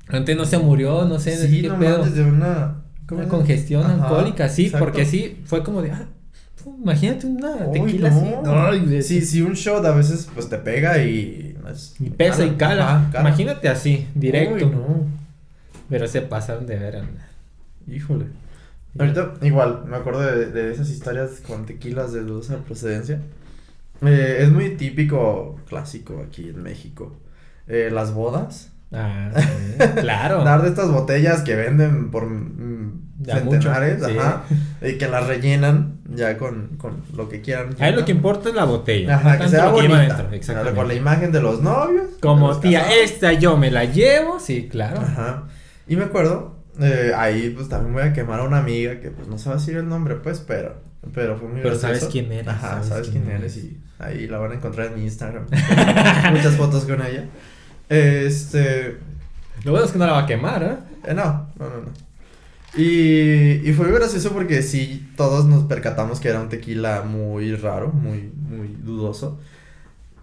[0.08, 1.98] Antes no se murió, no sé, Sí, qué no pedo.
[1.98, 2.82] mames, de una...
[3.10, 4.84] Una congestión Ajá, alcohólica, sí, exacto.
[4.86, 6.06] porque sí, fue como de, ah,
[6.80, 8.56] imagínate una tequila no.
[8.68, 8.80] así.
[8.86, 11.56] De- Sí, sí, un shot a veces pues te pega y...
[11.60, 12.96] no es- Y pesa y cala.
[12.96, 13.28] Ajá, cala.
[13.28, 14.66] Imagínate así, directo.
[14.66, 15.06] Uy, no.
[15.88, 17.02] Pero se pasaron de veras.
[17.88, 18.26] Híjole.
[18.98, 23.20] Ahorita, igual, me acuerdo de, de esas historias con tequilas de dudosa procedencia.
[24.02, 27.16] Eh, es muy típico, clásico aquí en México.
[27.66, 28.72] Eh, las bodas.
[28.92, 30.42] Ah, sí, claro.
[30.42, 34.18] Dar de estas botellas que venden por mm, centenares, mucho, sí.
[34.18, 34.44] ajá.
[34.82, 37.76] Y que las rellenan ya con, con lo que quieran.
[37.78, 39.16] Ahí lo que importa es la botella.
[39.16, 39.98] Ajá, no que sea que bonita.
[39.98, 40.76] dentro, exactamente.
[40.76, 42.06] Con la imagen de los novios.
[42.20, 43.00] Como los tía, casados.
[43.04, 45.00] esta yo me la llevo, sí, claro.
[45.00, 45.44] Ajá.
[45.86, 49.28] Y me acuerdo, eh, ahí pues también voy a quemar a una amiga que pues
[49.28, 50.76] no sé decir el nombre pues, pero,
[51.14, 51.94] pero fue muy Pero gracioso.
[52.00, 53.56] sabes quién eres, Ajá, sabes sabes, quién quién eres.
[53.56, 55.44] eres y ahí la van a encontrar en mi Instagram.
[56.32, 57.24] Muchas fotos con ella.
[57.88, 58.96] Este,
[59.64, 60.76] Lo bueno es que no la va a quemar, ¿eh?
[61.10, 61.92] eh, no, no, no, no.
[62.76, 67.54] Y, y fue muy gracioso porque sí, todos nos percatamos que era un tequila muy
[67.56, 69.40] raro, muy, muy dudoso.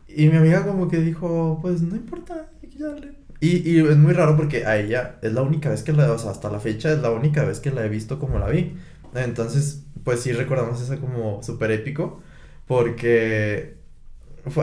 [0.07, 3.11] Y mi amiga como que dijo, pues no importa, hay que darle.
[3.39, 6.17] Y, y es muy raro porque a ella es la única vez que la, o
[6.17, 8.77] sea, hasta la fecha es la única vez que la he visto como la vi.
[9.13, 12.21] Entonces, pues sí recordamos eso como súper épico
[12.67, 13.77] porque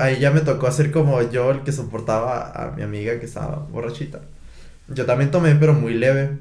[0.01, 3.67] ahí ya me tocó hacer como yo el que soportaba a mi amiga que estaba
[3.71, 4.21] borrachita.
[4.89, 6.39] Yo también tomé, pero muy leve.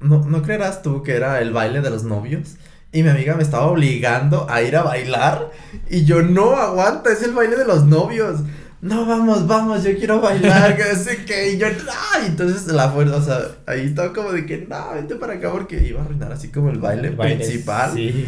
[0.00, 2.56] No, ¿no creerás tú que era el baile de los novios?
[2.92, 5.50] Y mi amiga me estaba obligando a ir a bailar.
[5.88, 8.40] Y yo no aguanta, es el baile de los novios.
[8.80, 11.52] No, vamos, vamos, yo quiero bailar, que no sé qué.
[11.52, 12.26] Y yo, no.
[12.26, 15.82] Entonces la fuerza, o sea, ahí estaba como de que, no, vente para acá porque
[15.84, 17.94] iba a arruinar así como el baile Baile, principal.
[17.94, 18.26] Sí.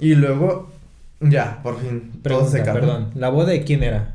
[0.00, 0.73] Y luego,
[1.30, 2.80] ya, por fin, todo se Pregunta, calmó.
[2.80, 3.10] perdón.
[3.14, 4.10] ¿La boda de quién era?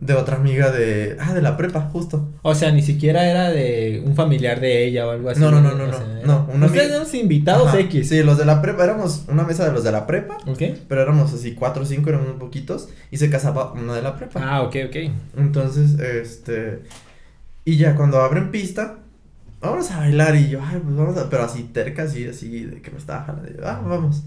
[0.00, 2.28] De otra amiga de, ah, de la prepa, justo.
[2.42, 5.40] O sea, ni siquiera era de un familiar de ella o algo así.
[5.40, 8.08] No, no, no, no, no, sea, no, una Ustedes amiga- eran los invitados Ajá, X.
[8.08, 10.36] Sí, los de la prepa, éramos una mesa de los de la prepa.
[10.46, 10.62] ¿Ok?
[10.88, 12.90] Pero éramos así cuatro o cinco, éramos poquitos.
[13.10, 14.40] Y se casaba una de la prepa.
[14.40, 14.96] Ah, ok, ok.
[15.36, 16.82] Entonces, este.
[17.64, 18.98] Y ya cuando abren pista,
[19.60, 20.36] vamos a bailar.
[20.36, 21.28] Y yo, ay, pues vamos a.
[21.28, 23.48] Pero así terca, así, así, de que me estaba jalando.
[23.64, 24.22] ah, vamos.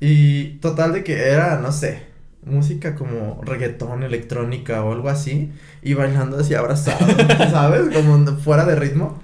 [0.00, 2.02] Y total de que era, no sé,
[2.44, 5.52] música como reggaetón, electrónica o algo así.
[5.82, 7.06] Y bailando así abrazado,
[7.50, 7.94] ¿sabes?
[7.94, 9.20] Como fuera de ritmo.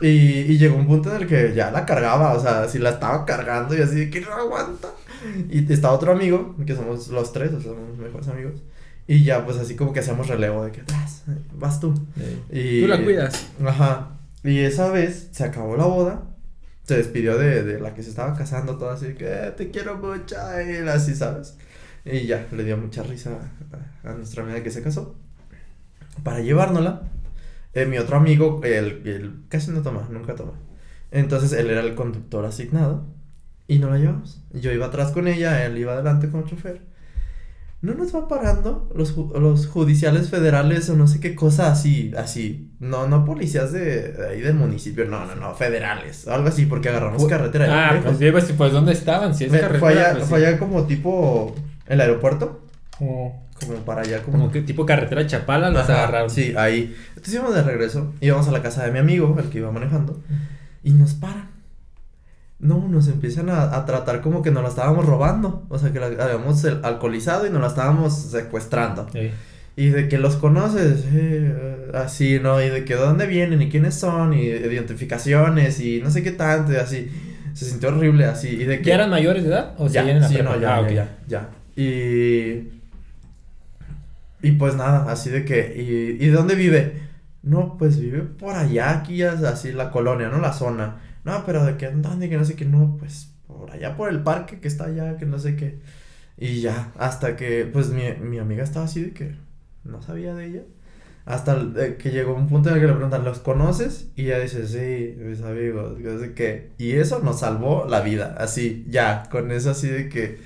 [0.00, 2.90] Y, y llegó un punto en el que ya la cargaba, o sea, si la
[2.90, 4.88] estaba cargando y así de que no aguanta.
[5.50, 8.54] Y está otro amigo, que somos los tres, o sea, somos mejores amigos.
[9.06, 11.94] Y ya, pues así como que hacemos relevo de que vas, vas tú.
[12.50, 13.46] Y, Tú la cuidas.
[13.64, 14.10] Ajá.
[14.42, 16.22] Y esa vez se acabó la boda.
[16.84, 19.96] Se despidió de, de la que se estaba casando, toda así que "Eh, te quiero
[19.98, 21.56] mucho, y así, ¿sabes?
[22.04, 23.30] Y ya, le dio mucha risa
[24.04, 25.16] a, a nuestra amiga que se casó.
[26.22, 27.02] Para llevárnosla,
[27.74, 30.54] eh, mi otro amigo, él, él casi no toma, nunca toma.
[31.10, 33.06] Entonces él era el conductor asignado
[33.68, 34.42] y no la llevamos.
[34.52, 36.82] Yo iba atrás con ella, él iba adelante como chofer.
[37.84, 42.70] No nos va parando los, los judiciales federales o no sé qué cosa así, así.
[42.80, 46.26] No, no policías de, de ahí del municipio, no, no, no, federales.
[46.26, 47.66] Algo así, porque agarramos Fu- carretera.
[47.90, 48.16] Ah, lejos.
[48.18, 49.34] pues, pues, pues ¿dónde estaban?
[49.34, 50.44] Si es Me- carretera, fue allá, pues, fue sí.
[50.46, 51.54] allá como tipo
[51.86, 52.62] el aeropuerto,
[52.96, 54.38] Como, como para allá como...
[54.38, 56.30] como que tipo carretera Chapala los Ajá, agarraron.
[56.30, 56.96] Sí, ahí.
[57.10, 60.22] Entonces íbamos de regreso, íbamos a la casa de mi amigo, el que iba manejando,
[60.82, 61.50] y nos paran.
[62.64, 65.64] No, nos empiezan a, a tratar como que nos la estábamos robando.
[65.68, 69.06] O sea, que la habíamos alcoholizado y nos la estábamos secuestrando.
[69.12, 69.30] Sí.
[69.76, 72.62] Y de que los conoces, eh, eh, así, ¿no?
[72.62, 76.30] Y de que de dónde vienen y quiénes son, y identificaciones y no sé qué
[76.32, 77.10] tanto, y así.
[77.54, 78.48] Se sintió horrible así.
[78.48, 78.84] Y de que.
[78.84, 79.74] ¿Ya eran mayores de edad?
[79.78, 80.54] ¿O ya, en la sí, prepa?
[80.54, 81.48] no, ya, Ah, ya, ya, ya.
[81.82, 82.70] Y.
[84.42, 85.74] Y pues nada, así de que.
[85.76, 87.02] ¿Y, ¿y de dónde vive?
[87.42, 90.38] No, pues vive por allá, aquí, así la colonia, ¿no?
[90.40, 90.96] La zona.
[91.24, 92.28] No, pero de que, ¿dónde?
[92.28, 95.26] Que no sé qué, no, pues por allá por el parque que está allá, que
[95.26, 95.78] no sé qué.
[96.36, 99.34] Y ya, hasta que, pues mi, mi amiga estaba así de que
[99.84, 100.62] no sabía de ella.
[101.26, 104.08] Hasta el- que llegó un punto en el que le preguntan, ¿los conoces?
[104.16, 106.72] Y ella dice, sí, mis amigos, no sé qué.
[106.76, 110.40] Y eso nos salvó la vida, así, ya, con eso así de que,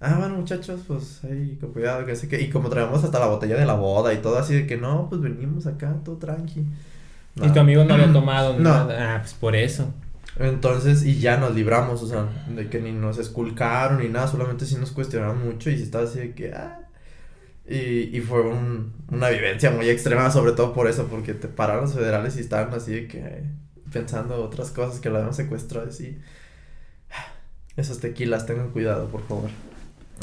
[0.00, 2.40] ah, bueno, muchachos, pues ahí, con cuidado, que no sé qué.
[2.40, 5.08] Y como traemos hasta la botella de la boda y todo así de que, no,
[5.08, 6.64] pues venimos acá, todo tranqui.
[7.42, 8.62] Y tu amigo no había tomado No.
[8.86, 9.16] nada.
[9.16, 9.92] Ah, pues por eso.
[10.40, 14.64] Entonces, y ya nos libramos, o sea, de que ni nos esculcaron ni nada, solamente
[14.64, 16.78] sí nos cuestionaron mucho y sí estaba así de que, ah.
[17.68, 21.82] Y, y fue un- una vivencia muy extrema, sobre todo por eso, porque te pararon
[21.84, 23.42] los federales y estaban así de que
[23.92, 26.18] pensando otras cosas que la habían secuestrado, así.
[27.12, 27.32] "Ah,
[27.76, 29.50] Esos tequilas, tengan cuidado, por favor.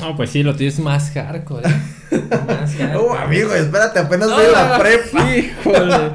[0.01, 1.67] No, pues sí, lo tuyo es más hardcore.
[1.69, 1.73] ¿eh?
[2.47, 2.97] más hardcore.
[2.97, 5.35] Oh, amigo, espérate, apenas voy a la prepa.
[5.37, 6.11] Híjole.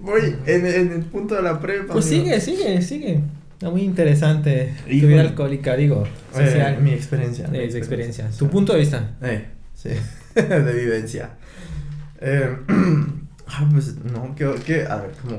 [0.00, 1.92] Voy en, en el punto de la prepa.
[1.92, 2.24] Pues amigo.
[2.24, 3.20] sigue, sigue, sigue.
[3.62, 4.74] Está muy interesante.
[4.84, 5.12] Tu Híjole.
[5.12, 6.02] vida alcohólica, digo,
[6.34, 6.82] Eh, social.
[6.82, 7.46] mi experiencia.
[7.46, 8.28] mi Eh, experiencia.
[8.36, 9.10] Tu punto de vista.
[9.22, 9.90] Eh, sí.
[10.34, 11.30] de vivencia.
[12.20, 12.56] Eh,
[13.46, 15.36] ah, pues no, ¿qué, qué, a ver, como,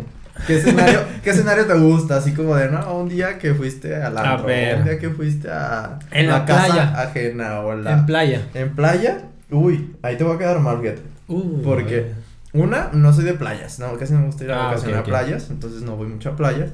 [0.47, 2.15] ¿qué escenario, ¿qué escenario te gusta?
[2.15, 4.77] Así como de, no, un día que fuiste a la A ver.
[4.77, 7.01] un día que fuiste a En la casa playa.
[7.01, 8.41] ajena o la En playa.
[8.53, 9.17] en playa,
[9.51, 11.01] uy, ahí te voy a quedar mal, fíjate.
[11.27, 12.11] Uh, Porque
[12.53, 15.07] una, no soy de playas, no, casi no me gusta ir a Ah, vacacionar ok,
[15.09, 15.13] ok.
[15.13, 16.69] a playas, entonces no voy mucho a playas.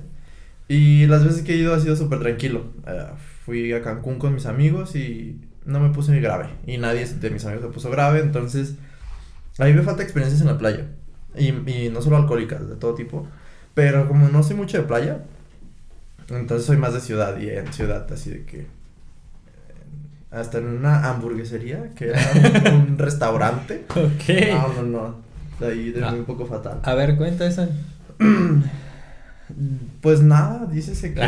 [0.70, 2.66] Y las veces que he ido ha sido súper tranquilo.
[2.88, 3.08] Eh,
[3.46, 6.46] fui a Cancún con mis amigos y no me puse grave.
[6.66, 8.76] Y nadie de mis amigos se puso grave, entonces
[9.58, 10.86] a mí me falta experiencias en la playa.
[11.36, 13.28] Y, y no solo alcohólicas, de todo tipo.
[13.74, 15.24] Pero como no soy mucho de playa,
[16.30, 18.60] entonces soy más de ciudad y en ciudad, así de que...
[18.60, 18.68] eh,
[20.32, 22.20] Hasta en una hamburguesería, que era
[22.72, 23.86] un, un restaurante.
[23.90, 24.52] Ok.
[24.52, 25.16] No, no, no.
[25.60, 26.14] De ahí de Ah.
[26.14, 26.80] un poco fatal.
[26.84, 27.68] A ver, cuenta esa.
[30.02, 31.22] Pues nada, dícese que.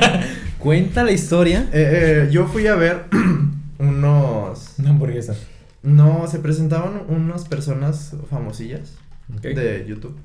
[0.58, 1.68] Cuenta la historia.
[1.72, 3.04] Eh, eh, yo fui a ver
[3.78, 4.74] unos.
[4.78, 5.34] Una hamburguesa.
[5.82, 8.94] No, se presentaban unas personas famosillas
[9.42, 10.16] de YouTube.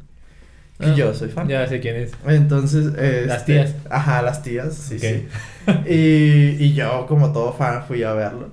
[0.80, 1.48] Y Ah, yo soy fan.
[1.48, 2.12] Ya sé quién es.
[2.28, 2.86] Entonces.
[3.26, 3.76] Las este, tías.
[3.90, 5.28] Ajá, las tías, sí, sí.
[5.90, 8.52] Y, y yo, como todo fan, fui a verlo.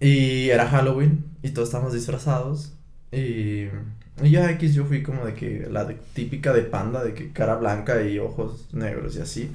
[0.00, 2.72] Y era Halloween y todos estábamos disfrazados.
[3.12, 3.66] Y,
[4.22, 7.56] y ya X yo fui como de que la típica de panda, de que cara
[7.56, 9.50] blanca y ojos negros y así.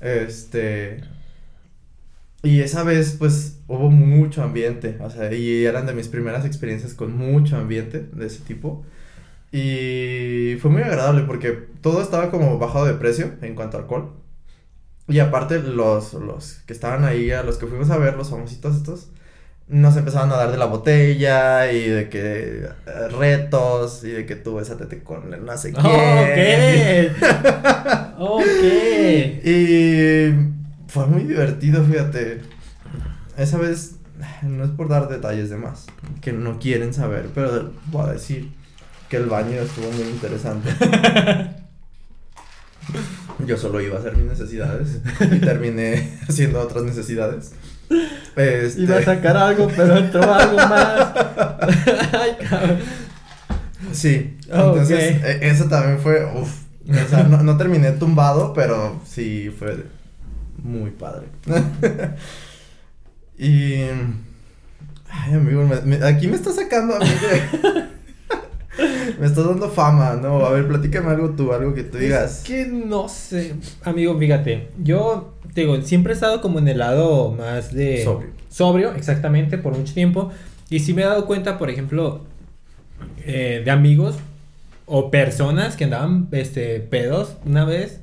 [0.00, 1.00] Este...
[2.42, 6.92] Y esa vez pues hubo mucho ambiente, o sea, y eran de mis primeras experiencias
[6.92, 8.84] con mucho ambiente de ese tipo.
[9.52, 14.12] Y fue muy agradable porque todo estaba como bajado de precio en cuanto a alcohol.
[15.08, 18.76] Y aparte los, los que estaban ahí, a los que fuimos a ver, los famositos
[18.76, 19.08] estos,
[19.68, 24.36] nos empezaban a dar de la botella y de que eh, retos y de que
[24.36, 25.84] tú besátete con el no sé quién.
[25.86, 27.18] Ok.
[28.18, 28.64] ok.
[29.44, 30.34] Y
[30.88, 32.42] fue muy divertido, fíjate.
[33.36, 33.96] Esa vez,
[34.42, 35.86] no es por dar detalles de más,
[36.20, 38.52] que no quieren saber, pero voy a decir
[39.08, 40.70] que el baño estuvo muy interesante.
[43.46, 47.52] Yo solo iba a hacer mis necesidades y terminé haciendo otras necesidades.
[48.36, 51.12] Este, Iba a sacar algo, pero entró algo más.
[52.12, 52.78] Ay, cabrón.
[53.92, 55.24] Sí, Oh, entonces ok.
[55.24, 59.84] e- eso también fue, uff, o sea, no, no terminé tumbado, pero sí fue
[60.62, 61.26] muy padre.
[63.38, 63.74] y,
[65.10, 67.84] ay amigo, me- me- aquí me está sacando a mí de-
[69.20, 70.44] me estás dando fama, ¿no?
[70.44, 72.38] A ver, platícame algo tú, algo que tú digas.
[72.38, 76.78] Es que no sé, amigo, fíjate, yo te digo, siempre he estado como en el
[76.78, 78.30] lado más de Sobrio.
[78.48, 80.30] sobrio, exactamente, por mucho tiempo,
[80.70, 82.22] y sí me he dado cuenta, por ejemplo,
[83.24, 84.16] eh, de amigos
[84.86, 88.00] o personas que andaban, este, pedos una vez.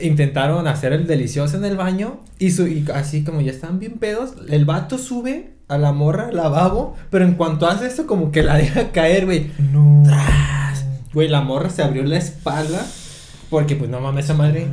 [0.00, 3.98] Intentaron hacer el delicioso en el baño y, su, y así como ya están bien
[3.98, 8.30] pedos, el vato sube a la morra al lavabo, pero en cuanto hace esto como
[8.32, 9.50] que la deja caer, güey.
[9.72, 10.02] No.
[10.04, 10.84] ¡Tras!
[11.14, 12.84] Güey, la morra se abrió la espalda.
[13.50, 14.68] Porque, pues, no mames, esa madre.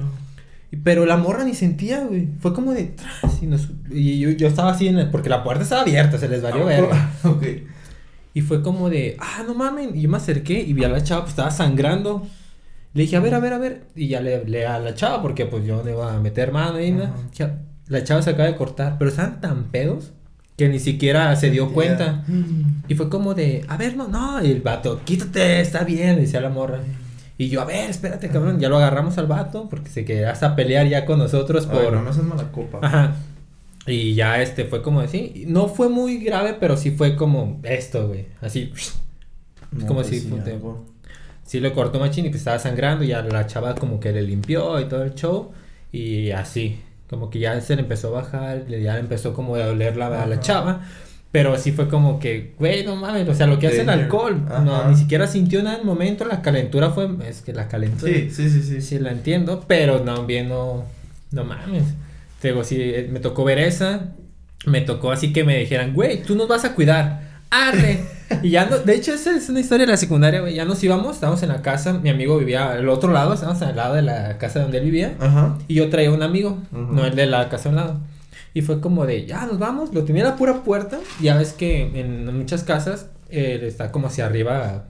[0.72, 2.28] Y- Pero la morra ni sentía, güey.
[2.40, 3.42] Fue como de tras.
[3.44, 5.10] Y, nos- y yo, yo estaba así en el.
[5.10, 7.12] Porque la puerta estaba abierta, se les valió verga.
[7.24, 7.44] Ok.
[8.34, 9.90] Y fue como de, ah, no mames.
[9.96, 12.26] Y yo me acerqué y vi a la chava, pues estaba sangrando.
[12.94, 13.88] Le dije, a ver, a ver, a ver.
[13.96, 16.80] Y ya le le a la chava, porque pues yo no iba a meter mano
[16.80, 17.14] nada.
[17.34, 20.14] Ya, La chava se acaba de cortar, pero estaban tan pedos
[20.60, 22.26] que ni siquiera se dio cuenta.
[22.90, 24.44] Y fue como de, a ver, no, no.
[24.44, 26.82] Y el vato, quítate, está bien, decía la morra.
[27.38, 28.60] Y yo, a ver, espérate, cabrón.
[28.60, 31.94] Ya lo agarramos al vato porque se quería hasta pelear ya con nosotros Ay, por.
[31.94, 32.80] no me haces mala copa.
[32.82, 33.16] Ajá.
[33.88, 35.46] Y ya este fue como así.
[35.48, 38.26] No fue muy grave, pero sí fue como esto, güey.
[38.42, 38.74] Así.
[39.72, 40.30] No, como pues si
[41.46, 43.06] sí, lo cortó machín y pues estaba sangrando.
[43.06, 45.54] Y ya la chava como que le limpió y todo el show.
[45.94, 46.82] Y así.
[47.10, 48.68] Como que ya se le empezó a bajar.
[48.68, 50.82] Ya le empezó como a doler la, a la chava.
[51.32, 53.28] Pero sí fue como que, güey, no mames.
[53.30, 54.46] O sea, lo que hace el alcohol.
[54.64, 56.26] No, ni siquiera sintió nada en el momento.
[56.26, 57.08] La calentura fue.
[57.28, 58.12] Es que la calentura.
[58.12, 58.82] Sí, sí, sí, sí.
[58.82, 60.86] Sí, la entiendo, pero no, bien, no,
[61.32, 61.84] no mames.
[62.42, 64.12] Te digo, sí, eh, me tocó ver esa,
[64.66, 68.06] me tocó así que me dijeran, güey, tú nos vas a cuidar, arre.
[68.44, 70.84] y ya no, de hecho, esa es una historia de la secundaria, güey, ya nos
[70.84, 74.02] íbamos, estábamos en la casa, mi amigo vivía al otro lado, estábamos al lado de
[74.04, 75.58] la casa donde él vivía, Ajá.
[75.68, 78.00] y yo traía un amigo, no el de la casa a un lado.
[78.54, 81.54] Y fue como de, ya nos vamos, lo tenía a la pura puerta, ya ves
[81.54, 84.86] que en muchas casas eh, está como hacia arriba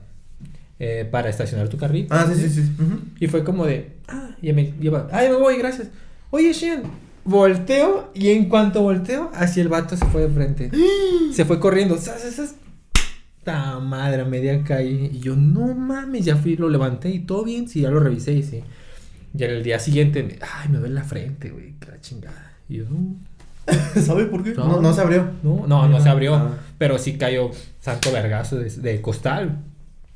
[0.78, 2.14] eh, para estacionar tu carrito.
[2.14, 2.72] Ah, sí, sí, sí.
[3.20, 5.88] Y fue como de, ah, ya me lleva, ah, ya me voy, gracias.
[6.30, 6.82] Oye, Shean,
[7.24, 10.70] volteo y en cuanto volteo, hacia el vato se fue de frente.
[11.32, 12.54] se fue corriendo, ¡zas, zas, zas!
[13.40, 15.10] puta madre, media calle.
[15.12, 18.32] Y yo, no mames, ya fui, lo levanté y todo bien, sí, ya lo revisé
[18.32, 18.62] y sí.
[19.36, 22.52] Y el día siguiente, ay, me duele la frente, güey, qué la chingada.
[22.68, 23.16] Y yo, no.
[24.02, 24.54] ¿Sabe por qué?
[24.54, 24.66] No.
[24.66, 25.30] No, no se abrió.
[25.42, 26.34] No, no, no se abrió.
[26.34, 26.58] Ah.
[26.78, 29.58] Pero sí cayó santo vergazo de, de costal.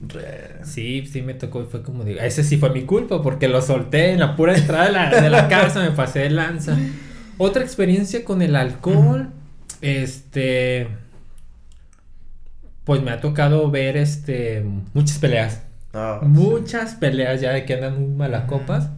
[0.08, 2.24] Re- Sí, sí me tocó y fue como de...
[2.26, 5.30] Ese sí fue mi culpa porque lo solté en la pura entrada de la, de
[5.30, 6.76] la casa, me pasé de lanza.
[7.38, 9.30] Otra experiencia con el alcohol,
[9.80, 10.88] este...
[12.84, 14.64] Pues me ha tocado ver, este...
[14.92, 15.62] Muchas peleas.
[15.94, 16.26] Ah, sí.
[16.28, 18.90] Muchas peleas ya de que andan muy malacopas.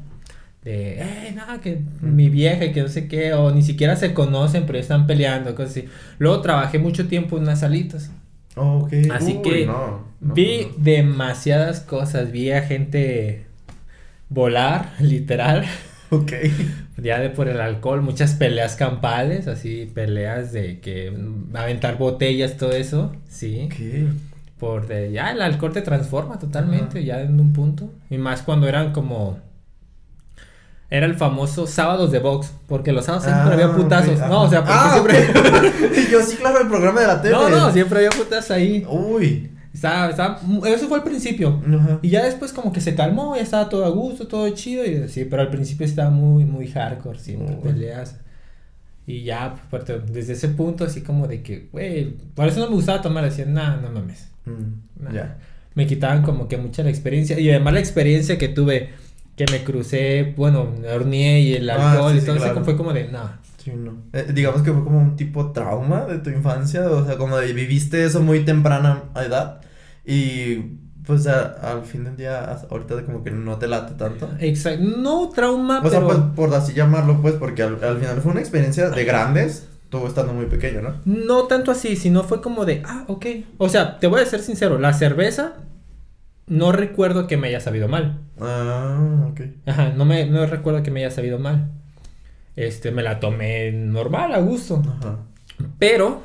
[0.64, 4.12] De, eh, no, que mi vieja y que no sé qué, o ni siquiera se
[4.12, 5.85] conocen, pero están peleando, cosas así.
[6.19, 8.11] Luego trabajé mucho tiempo en unas salitas.
[8.57, 8.92] Ok.
[9.11, 10.85] Así Uy, que no, no, Vi no.
[10.85, 13.47] demasiadas cosas, vi a gente
[14.29, 15.64] volar, literal,
[16.11, 16.33] Ok.
[16.97, 21.12] ya de por el alcohol, muchas peleas campales, así peleas de que
[21.55, 23.77] aventar botellas, todo eso, sí,
[24.59, 28.69] por de, ya el alcohol te transforma totalmente, ya en un punto, y más cuando
[28.69, 29.38] eran como,
[30.90, 34.42] era el famoso sábados de box, porque los sábados siempre Ah, había putazos, ok, no,
[34.42, 37.35] o sea, porque ah, siempre, yo sí, claro, el programa de la tele.
[37.35, 39.51] no, no, siempre había putas ahí, Uy.
[39.75, 41.99] estaba, estaba, eso fue al principio, Ajá.
[42.03, 44.85] Y ya después como que se calmó, ya estaba todo a gusto, todo chido.
[44.85, 48.16] Y sí, pero al principio estaba muy, muy hardcore, siempre peleas.
[49.09, 52.75] Y ya, pues, desde ese punto así como de que, güey, por eso no me
[52.75, 54.29] gustaba tomar, decían, nah, no mames.
[54.46, 55.12] Mm, Nah.
[55.12, 55.37] Ya.
[55.75, 57.38] Me quitaban como que mucha la experiencia.
[57.38, 58.90] Y además la experiencia que tuve,
[59.37, 62.44] que me crucé, bueno, me horneé y el Ah, alcohol sí, y sí, todo eso,
[62.46, 62.64] claro.
[62.64, 63.29] fue como de, nah.
[63.59, 63.96] Sí, no.
[64.12, 67.53] Eh, digamos que fue como un tipo trauma de tu infancia, o sea, como de
[67.53, 69.61] viviste eso muy temprana edad
[70.05, 70.57] y
[71.05, 74.29] pues a- al fin del día ahorita como que no te late tanto.
[74.40, 76.07] Exacto, no trauma, O sea, pero...
[76.07, 80.07] pues por así llamarlo, pues, porque al, al final fue una experiencia de grandes, tú
[80.07, 80.94] estando muy pequeño, ¿no?
[81.05, 83.27] No tanto así, sino fue como de, ah, ok.
[83.59, 85.55] O sea, te voy a ser sincero, la cerveza
[86.47, 88.21] no recuerdo que me haya sabido mal.
[88.41, 89.41] Ah, ok.
[89.67, 91.71] Ajá, no me no recuerdo que me haya sabido mal.
[92.57, 94.83] Este, me la tomé normal, a gusto.
[95.01, 95.19] Ajá.
[95.79, 96.23] Pero,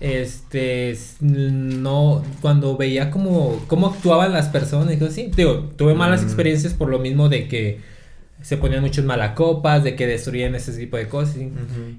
[0.00, 6.24] este, no, cuando veía como, cómo actuaban las personas, digo, sí, digo, tuve malas Mm.
[6.26, 7.80] experiencias por lo mismo de que
[8.42, 11.36] se ponían muchos malacopas, de que destruían ese tipo de cosas.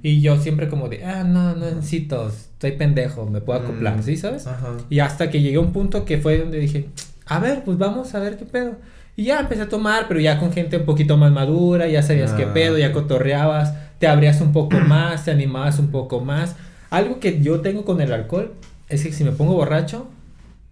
[0.02, 4.04] y yo siempre como de, ah, no, no necesito, estoy pendejo, me puedo acoplar, Mm.
[4.04, 4.48] ¿sí sabes?
[4.48, 4.78] Ajá.
[4.90, 6.88] Y hasta que llegué a un punto que fue donde dije,
[7.36, 8.76] a ver, pues vamos a ver qué pedo.
[9.16, 12.32] Y ya empecé a tomar, pero ya con gente un poquito más madura, ya sabías
[12.34, 16.56] qué Ah, pedo, ya cotorreabas, te abrías un poco más, te animabas un poco más.
[16.90, 18.54] Algo que yo tengo con el alcohol
[18.90, 20.08] es que si me pongo borracho,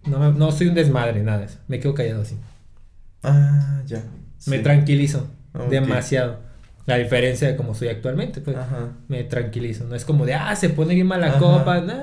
[0.06, 1.58] no, me- no soy un desmadre, nada de eso.
[1.68, 2.36] Me quedo callado así.
[3.22, 4.02] Ah, ya.
[4.46, 4.62] Me Sí.
[4.62, 5.68] tranquilizo Ok.
[5.68, 6.38] demasiado.
[6.86, 8.88] La diferencia de cómo soy actualmente, pues Ajá.
[9.08, 9.84] me tranquilizo.
[9.84, 11.38] No es como de, ah, se pone bien mala Ajá.
[11.38, 11.80] copa.
[11.80, 11.94] No,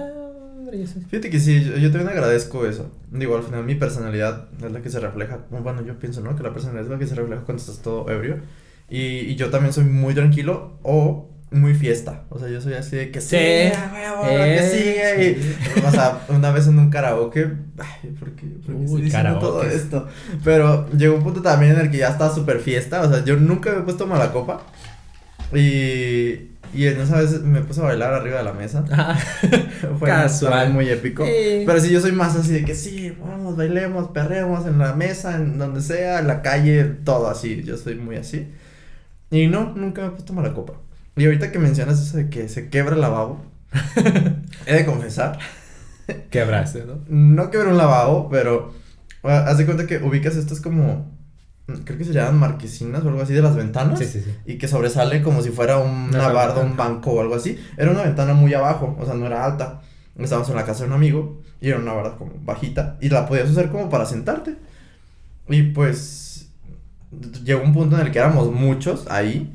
[0.67, 2.91] hombre, yo soy- Fíjate que sí, yo, yo también agradezco eso.
[3.11, 5.39] Digo, al final mi personalidad es la que se refleja.
[5.49, 6.35] Bueno, yo pienso, ¿no?
[6.35, 8.37] Que la personalidad es la que se refleja cuando estás todo ebrio.
[8.89, 12.23] Y, y yo también soy muy tranquilo o muy fiesta.
[12.29, 13.35] O sea, yo soy así de que Sí.
[13.37, 15.35] huevo, lo que Eh, sigue.
[15.41, 15.55] sí.
[15.77, 17.47] Y, o sea, una vez en un karaoke,
[17.79, 20.07] ay, ¿por qué, por qué Uy, diciendo todo esto?
[20.43, 23.01] Pero llegó un punto también en el que ya estaba súper fiesta.
[23.01, 24.61] O sea, yo nunca me he puesto mala copa.
[25.53, 28.83] Y, y en esa vez me puse a bailar arriba de la mesa.
[28.91, 29.17] Ah,
[29.99, 30.71] Fue Casual.
[30.73, 31.25] muy épico.
[31.25, 31.63] Sí.
[31.65, 35.35] Pero sí, yo soy más así de que sí, vamos, bailemos, perremos en la mesa,
[35.35, 37.63] en donde sea, en la calle, todo así.
[37.63, 38.47] Yo soy muy así.
[39.29, 40.73] Y no, nunca me he puesto mala copa.
[41.15, 43.43] Y ahorita que mencionas eso de que se quebra el lavabo,
[44.65, 45.39] he de confesar,
[46.29, 47.03] quebraste, ¿no?
[47.07, 48.73] no quebré un lavabo, pero
[49.23, 51.16] ah, haz de cuenta que ubicas estas como,
[51.85, 53.99] creo que se llaman marquesinas o algo así de las ventanas.
[53.99, 54.35] Sí, sí, sí.
[54.45, 57.59] Y que sobresale como si fuera una Una barda, un banco o algo así.
[57.77, 59.81] Era una ventana muy abajo, o sea, no era alta.
[60.17, 63.27] Estábamos en la casa de un amigo y era una barda como bajita y la
[63.27, 64.55] podías usar como para sentarte.
[65.49, 66.49] Y pues
[67.43, 69.53] llegó un punto en el que éramos muchos ahí.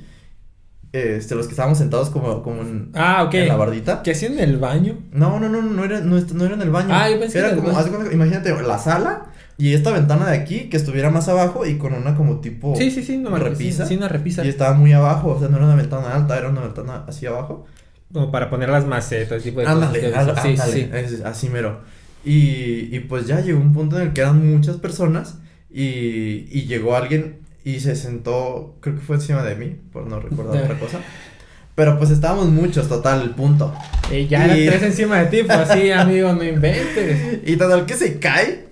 [0.93, 4.03] Este, los que estábamos sentados como, como en, Ah, en la bardita.
[4.03, 4.99] ¿Qué hacían en el baño?
[5.11, 6.89] No, no, no, no era, no, era en el baño.
[6.93, 7.89] Ah, yo pensé Era el como, baño.
[7.89, 9.27] cuenta que- imagínate la sala
[9.69, 12.91] y esta ventana de aquí que estuviera más abajo y con una como tipo Sí,
[12.91, 13.87] sí, sí, una repisa.
[13.87, 14.45] Sí, una repisa.
[14.45, 17.27] y estaba muy abajo, o sea, no era una ventana alta, era una ventana así
[17.27, 17.67] abajo.
[18.13, 20.29] Como para poner las macetas, tipo de Ándale, cosas.
[20.29, 21.15] ándale, Sí, ándale, sí.
[21.15, 21.81] es- así mero.
[22.25, 25.39] Y, y pues ya llegó un punto en el que eran muchas personas
[25.71, 30.21] y, y llegó alguien y se sentó, creo que fue encima de mí, por no
[30.21, 30.99] recordar otra cosa.
[31.75, 33.75] Pero pues estábamos muchos, total, el punto.
[34.13, 37.41] Y ya eran Y- tres encima de ti, pues así, amigo, no inventes.
[37.49, 38.72] Y total que se cae.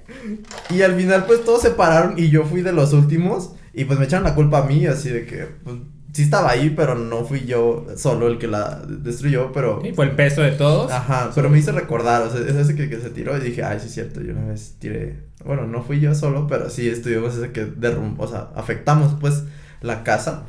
[0.71, 3.53] Y al final pues todos se pararon y yo fui de los últimos.
[3.73, 5.77] Y pues me echaron la culpa a mí, así de que, pues,
[6.12, 9.81] sí estaba ahí, pero no fui yo solo el que la destruyó, pero...
[9.83, 10.91] Sí, fue el peso de todos.
[10.91, 13.62] Ajá, pero me hizo recordar, o sea, es ese que, que se tiró y dije,
[13.62, 16.89] ay, sí es cierto, yo una vez tiré, bueno, no fui yo solo, pero sí
[16.89, 19.45] estuvimos ese que derrumbó, o sea, afectamos pues
[19.83, 20.43] la casa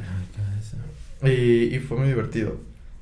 [1.23, 2.57] y, y fue muy divertido.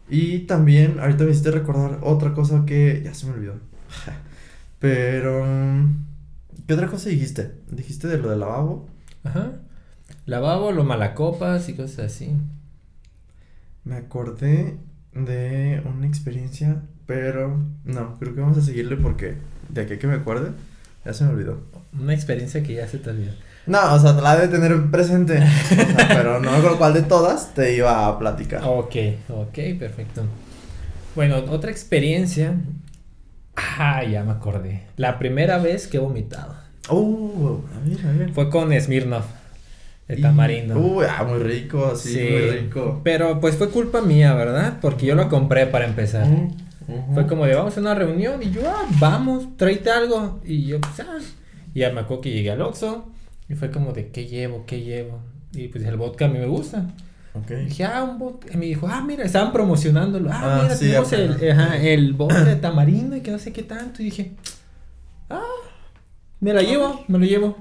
[0.10, 3.54] Y también, ahorita me hiciste recordar otra cosa que ya se me olvidó.
[4.80, 5.46] Pero,
[6.70, 7.56] ¿qué otra cosa dijiste?
[7.72, 8.88] Dijiste de lo del lavabo.
[9.24, 9.54] Ajá.
[10.28, 12.30] Lavabo, lo malacopas y cosas así.
[13.84, 14.78] Me acordé
[15.12, 19.34] de una experiencia, pero no, creo que vamos a seguirle porque
[19.70, 20.52] de aquí a que me acuerde,
[21.04, 21.60] ya se me olvidó.
[22.00, 23.32] Una experiencia que ya se te olvidó.
[23.66, 27.02] No, o sea, la de tener presente, o sea, pero no me acuerdo cuál de
[27.02, 28.62] todas te iba a platicar.
[28.64, 28.96] Ok,
[29.30, 30.22] ok, perfecto.
[31.16, 32.54] Bueno, otra experiencia.
[33.78, 34.84] Ah, ya me acordé.
[34.98, 36.56] La primera vez que he vomitado.
[36.90, 38.34] Uh, a ver, a ver.
[38.34, 39.26] Fue con Smirnoff.
[40.08, 40.80] De Y- tamarindo.
[40.80, 43.02] Uy, ah, muy rico, sí, muy rico.
[43.04, 44.78] Pero pues fue culpa mía, ¿verdad?
[44.82, 46.26] Porque yo lo compré para empezar.
[47.14, 50.42] Fue como de vamos a una reunión y yo, ah, vamos, tráete algo.
[50.44, 51.20] Y yo, pues, ah.
[51.76, 53.06] Y ya me acuerdo que llegué al Oxxo
[53.48, 54.66] y fue como de, ¿qué llevo?
[54.66, 55.20] ¿Qué llevo?
[55.54, 56.88] Y pues el vodka a mí me gusta.
[57.34, 57.52] Ok.
[57.52, 58.48] Y dije, ah, un vodka.
[58.54, 60.30] Y me dijo, ah, mira, estaban promocionándolo.
[60.32, 63.54] Ah, Ah, mira, sí, tenemos el, ajá, el vodka de tamarindo y que no sé
[63.54, 64.02] qué tanto.
[64.02, 64.32] Y dije,
[65.30, 65.42] ah,
[66.40, 67.58] me lo llevo, me lo llevo.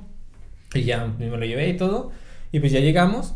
[0.74, 2.12] Y ya me lo llevé y todo.
[2.52, 3.34] Y pues ya llegamos.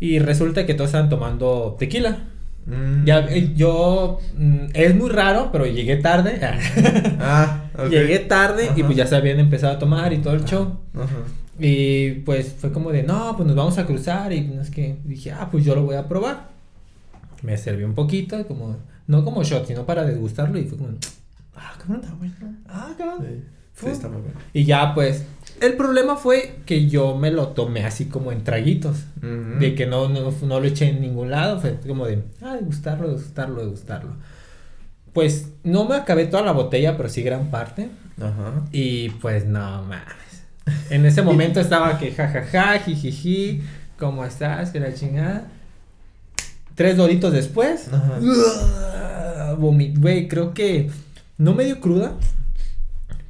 [0.00, 2.24] Y resulta que todos estaban tomando tequila.
[2.66, 3.04] Mm.
[3.04, 6.40] Ya, eh, yo, mm, es muy raro, pero llegué tarde.
[7.20, 7.88] Ah, ok.
[7.90, 8.86] Llegué tarde y Ajá.
[8.86, 10.80] pues ya se habían empezado a tomar y todo el show.
[10.94, 11.06] Ajá.
[11.58, 14.32] Y pues fue como de, no, pues nos vamos a cruzar.
[14.32, 16.48] Y no es que dije, ah, pues yo lo voy a probar.
[17.42, 18.76] Me serví un poquito, como,
[19.06, 20.58] no como shot, sino para degustarlo.
[20.58, 20.90] Y fue como,
[21.54, 22.34] ah, cabrón, está bueno.
[22.66, 23.26] Ah, cabrón.
[23.74, 24.38] Sí, sí, está muy bueno.
[24.52, 25.24] Y ya, pues,
[25.60, 29.04] el problema fue que yo me lo tomé así como en traguitos.
[29.20, 31.60] De que no, no, no lo eché en ningún lado.
[31.60, 34.10] Fue como de, ah, degustarlo, degustarlo, degustarlo.
[35.12, 37.88] Pues no me acabé toda la botella, pero sí gran parte.
[38.20, 38.64] Ajá.
[38.72, 40.25] Y pues no mames.
[40.90, 43.62] En ese momento estaba que jajaja, jijiji,
[43.98, 44.70] ¿cómo estás?
[44.70, 45.46] Que la chingada.
[46.74, 47.88] Tres doritos después.
[49.58, 50.90] Vomit, güey, creo que
[51.38, 52.14] no me dio cruda.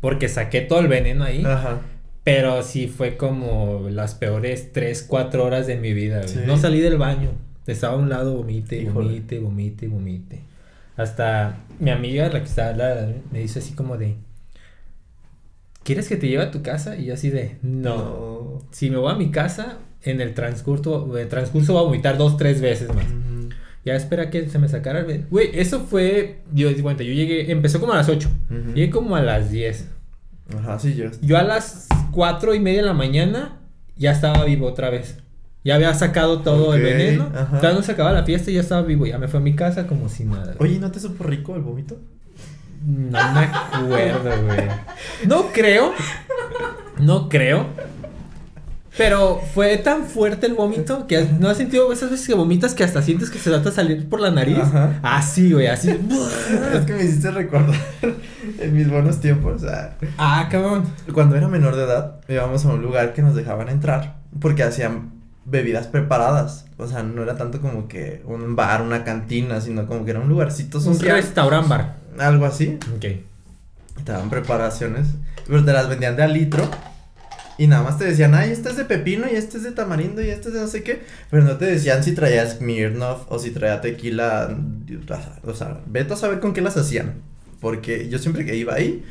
[0.01, 1.45] Porque saqué todo el veneno ahí.
[1.45, 1.81] Ajá.
[2.25, 6.19] Pero sí fue como las peores 3, 4 horas de mi vida.
[6.23, 6.29] güey.
[6.29, 6.41] Sí.
[6.47, 7.31] No salí del baño.
[7.67, 9.09] Estaba a un lado, vomite, Híjole.
[9.09, 10.41] vomite, vomite, vomite.
[10.97, 14.17] Hasta mi amiga, la que estaba al lado, me dice así como de...
[15.87, 16.97] ¿Quieres que te lleve a tu casa?
[16.97, 17.57] Y yo así de...
[17.63, 17.97] No.
[17.97, 18.63] No.
[18.73, 22.19] Si me voy a mi casa, en el transcurso, en el transcurso voy a vomitar
[22.19, 23.07] dos, tres veces más.
[23.85, 25.27] Ya espera que se me sacara el...
[25.31, 26.41] Güey, eso fue...
[26.53, 27.51] Yo di cuenta, yo llegué...
[27.53, 28.29] Empezó como a las 8.
[28.51, 28.75] Ujú.
[28.75, 29.87] Llegué como a las 10.
[30.59, 31.07] Ajá, sí, yo.
[31.23, 33.61] Yo a las cuatro y media de la mañana
[33.97, 35.19] ya estaba vivo otra vez.
[35.65, 37.31] Ya había sacado todo el Ok, veneno.
[37.35, 37.61] ajá.
[37.63, 39.07] Ya no se acababa la fiesta y ya estaba vivo.
[39.07, 40.55] Ya me fue a mi casa como si nada.
[40.59, 41.97] Oye, ¿no te supo rico el vómito?
[42.85, 44.69] No me acuerdo, güey.
[45.27, 45.93] No creo.
[46.99, 47.67] No creo.
[48.97, 52.83] Pero fue tan fuerte el vómito que no has sentido esas veces que vomitas que
[52.83, 54.59] hasta sientes que se trata de salir por la nariz.
[54.59, 54.99] Ajá.
[55.03, 55.91] Así, güey, así.
[55.91, 57.77] Es que me hiciste recordar
[58.59, 59.61] en mis buenos tiempos.
[59.61, 60.85] sea, ah, cabrón.
[61.13, 65.11] cuando era menor de edad, íbamos a un lugar que nos dejaban entrar porque hacían
[65.45, 66.65] bebidas preparadas.
[66.79, 70.21] O sea, no era tanto como que un bar, una cantina, sino como que era
[70.21, 71.17] un lugarcito Un social.
[71.17, 72.06] restaurant bar.
[72.19, 72.79] Algo así.
[72.97, 73.01] Ok.
[74.05, 75.07] Te daban preparaciones,
[75.47, 76.69] pero te las vendían de a litro.
[77.59, 80.21] Y nada más te decían, ay, este es de pepino y este es de tamarindo
[80.21, 81.01] y este es de no sé qué.
[81.31, 84.55] Pero no te decían si traía Smirnoff o si traía tequila.
[85.43, 87.15] O sea, vete a saber con qué las hacían.
[87.61, 89.03] Porque yo siempre que iba ahí,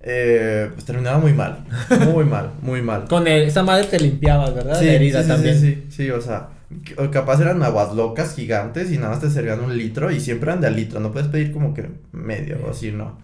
[0.00, 1.64] eh, pues terminaba muy mal.
[2.10, 3.04] Muy mal, muy mal.
[3.08, 4.80] Con el- esa madre te limpiabas, ¿verdad?
[4.82, 5.60] la herida sí, sí, también.
[5.60, 6.48] Sí, sí, sí, o sea,
[6.96, 10.50] o capaz eran aguas locas gigantes y nada más te servían un litro y siempre
[10.50, 13.18] eran de al litro, no puedes pedir como que medio o así, no.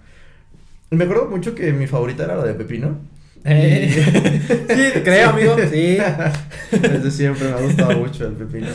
[0.90, 2.98] Me acuerdo mucho que mi favorita era la de pepino.
[3.44, 3.90] Eh,
[4.68, 5.56] sí, creo, amigo.
[5.70, 5.98] Sí.
[6.70, 8.68] Desde siempre me ha gustado mucho el pepino.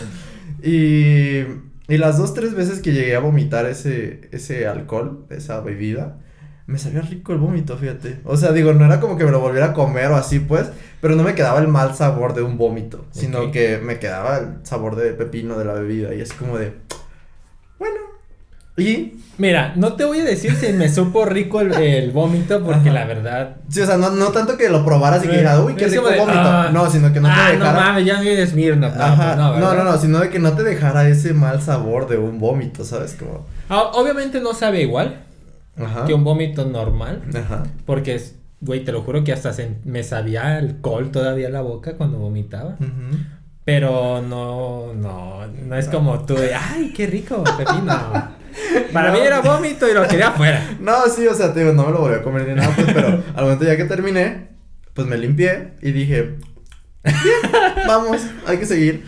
[0.62, 1.40] Y,
[1.88, 6.20] y las dos, tres veces que llegué a vomitar ese, ese alcohol, esa bebida,
[6.66, 8.20] me sabía rico el vómito, fíjate.
[8.24, 10.68] O sea, digo, no era como que me lo volviera a comer o así, pues,
[11.02, 14.48] pero no me quedaba el mal sabor de un vómito, sino que me quedaba el
[14.64, 16.74] sabor de pepino de la bebida y es como de,
[17.78, 17.98] bueno.
[18.78, 22.90] Y, Mira, no te voy a decir si me supo rico el, el vómito, porque
[22.90, 23.00] Ajá.
[23.00, 23.56] la verdad.
[23.68, 26.08] sí, o sea, no, no tanto que lo probaras y que dijeras, uy, qué rico
[26.08, 26.40] de, vómito.
[26.40, 27.74] ah, no, sino que no te ah, dejara.
[27.74, 28.96] no mames, ya me Smirnoff.
[28.96, 29.84] No, Ajá, pues no, no, ¿verdad?
[29.84, 33.16] no, sino de que no te dejara ese mal sabor de un vómito, ¿sabes?
[33.20, 35.24] Como, Ah, obviamente no sabe igual
[35.78, 36.06] ajá.
[36.06, 37.64] que un vómito normal, Ajá.
[37.86, 41.62] porque, es- güey, te lo juro que hasta se- me sabía alcohol todavía en la
[41.62, 42.78] boca cuando vomitaba.
[43.66, 48.34] Pero no, no, no es como tú de, ay, qué rico, pepino.
[48.94, 50.62] Para mí era vómito y lo quería afuera.
[50.80, 52.88] No, sí, o sea, te digo, no me lo volví a comer ni nada, pues,
[52.94, 54.50] pero al momento ya que terminé,
[54.94, 56.38] pues me limpié y dije,
[57.04, 57.16] "Bien,
[57.88, 59.06] vamos, hay que seguir.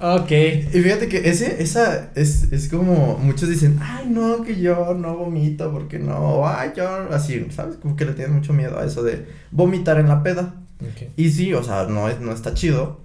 [0.00, 0.30] Ok.
[0.30, 5.16] Y fíjate que ese, esa, es, es como, muchos dicen, ay, no, que yo no
[5.16, 7.76] vomito, porque no, ay, yo, así, ¿sabes?
[7.76, 10.54] Como que le tienen mucho miedo a eso de vomitar en la peda.
[10.80, 11.10] Ok.
[11.16, 13.00] Y sí, o sea, no, es, no está chido,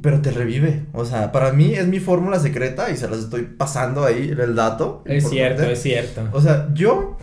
[0.00, 0.84] pero te revive.
[0.92, 4.54] O sea, para mí es mi fórmula secreta y se las estoy pasando ahí el
[4.54, 5.02] dato.
[5.04, 5.56] Es importante.
[5.56, 6.28] cierto, es cierto.
[6.32, 7.18] O sea, yo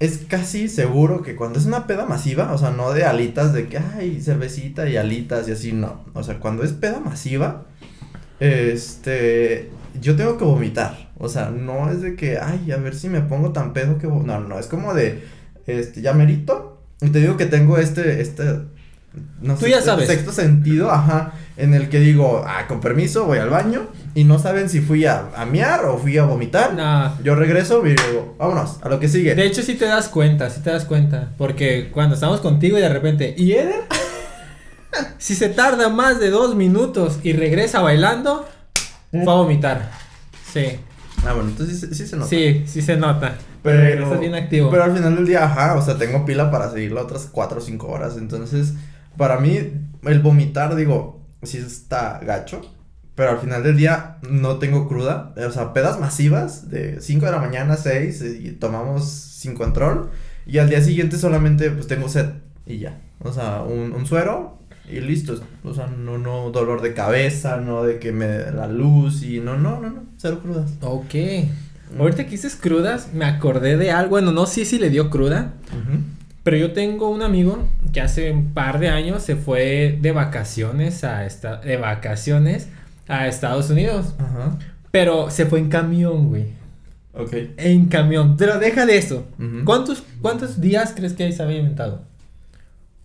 [0.00, 3.66] es casi seguro que cuando es una peda masiva, o sea, no de alitas de
[3.66, 6.04] que ay, cervecita y alitas y así, no.
[6.14, 7.64] O sea, cuando es peda masiva,
[8.40, 9.70] este,
[10.00, 11.10] yo tengo que vomitar.
[11.18, 14.06] O sea, no es de que, ay, a ver si me pongo tan pedo que
[14.06, 14.22] vo-".
[14.24, 15.24] no, no, es como de
[15.66, 16.80] este, ya merito.
[17.00, 18.44] Y te digo que tengo este este
[19.40, 20.06] no Tú ya sabes.
[20.08, 24.38] sexto sentido, ajá, en el que digo, ah, con permiso, voy al baño y no
[24.38, 26.74] saben si fui a, a o fui a vomitar.
[26.74, 27.20] No.
[27.22, 29.34] Yo regreso y digo, vámonos, a lo que sigue.
[29.34, 31.32] De hecho, sí te das cuenta, sí te das cuenta.
[31.38, 33.84] Porque cuando estamos contigo y de repente, ¿y Eder?
[35.18, 38.48] Si se tarda más de dos minutos y regresa bailando,
[39.10, 39.90] fue a vomitar.
[40.52, 40.78] Sí,
[41.26, 42.28] Ah, bueno, entonces sí, sí se nota.
[42.30, 43.34] sí, sí se nota.
[43.62, 44.70] Pero, Estás bien activo.
[44.70, 47.60] pero al final del día, ajá, o sea, tengo pila para seguirlo otras 4 o
[47.60, 48.16] 5 horas.
[48.16, 48.74] Entonces,
[49.16, 49.58] para mí,
[50.04, 52.62] el vomitar, digo, sí está gacho.
[53.16, 55.34] Pero al final del día no tengo cruda.
[55.44, 60.10] O sea, pedas masivas de 5 de la mañana, 6 y tomamos sin control.
[60.46, 62.26] Y al día siguiente solamente pues tengo sed
[62.64, 62.96] y ya.
[63.18, 64.60] O sea, un, un suero
[64.90, 65.40] y listo.
[65.64, 69.40] O sea, no, no dolor de cabeza, no de que me dé la luz y
[69.40, 70.72] no, no, no, no, cero crudas.
[70.80, 71.14] Ok.
[71.98, 74.10] Ahorita que dices crudas, me acordé de algo.
[74.10, 75.52] Bueno, no sé si le dio cruda.
[76.42, 81.04] Pero yo tengo un amigo que hace un par de años se fue de vacaciones
[81.04, 82.68] a esta, de vacaciones
[83.06, 84.14] a Estados Unidos.
[84.18, 84.58] Ajá.
[84.90, 86.46] Pero se fue en camión, güey.
[87.12, 87.34] Ok.
[87.56, 88.36] En camión.
[88.36, 89.26] Pero deja de eso.
[89.64, 92.07] ¿Cuántos, ¿Cuántos días crees que ahí se había inventado?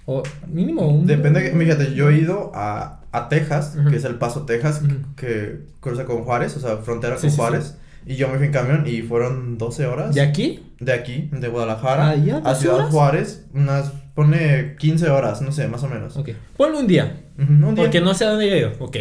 [0.06, 1.06] O mínimo un.
[1.06, 4.82] Depende, fíjate, yo he ido a, a Texas, que es el Paso, Texas,
[5.16, 7.78] que cruza con Juárez, o sea, frontera Sí, con sí, Juárez.
[8.06, 10.14] Y yo me fui en camión y fueron 12 horas.
[10.14, 10.62] ¿De aquí?
[10.82, 12.38] De aquí, de Guadalajara, Ah, ¿ya?
[12.38, 12.90] a 12 Ciudad horas?
[12.92, 16.18] Juárez, unas, pone 15 horas, no sé, más o menos.
[16.18, 16.32] Ok.
[16.58, 17.22] Ponle un día.
[17.38, 17.84] Un día.
[17.86, 18.74] Porque no sé a dónde he ido.
[18.80, 18.98] Ok.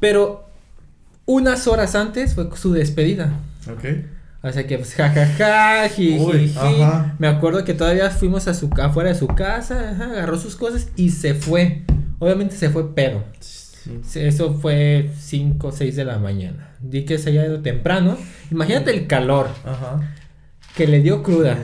[0.00, 0.48] Pero
[1.26, 3.32] unas horas antes fue su despedida.
[3.70, 3.84] Ok.
[4.42, 6.58] O sea que pues jajaja, ji, Uy, ji, ji.
[6.82, 7.14] ajá.
[7.18, 10.88] Me acuerdo que todavía fuimos a su afuera de su casa, ajá, agarró sus cosas
[10.96, 11.82] y se fue.
[12.18, 13.22] Obviamente se fue pedo.
[13.40, 16.70] Sí, Eso fue 5 o 6 de la mañana.
[16.80, 18.16] Di que se haya ido temprano.
[18.50, 20.14] Imagínate el calor Ajá.
[20.76, 21.56] que le dio cruda.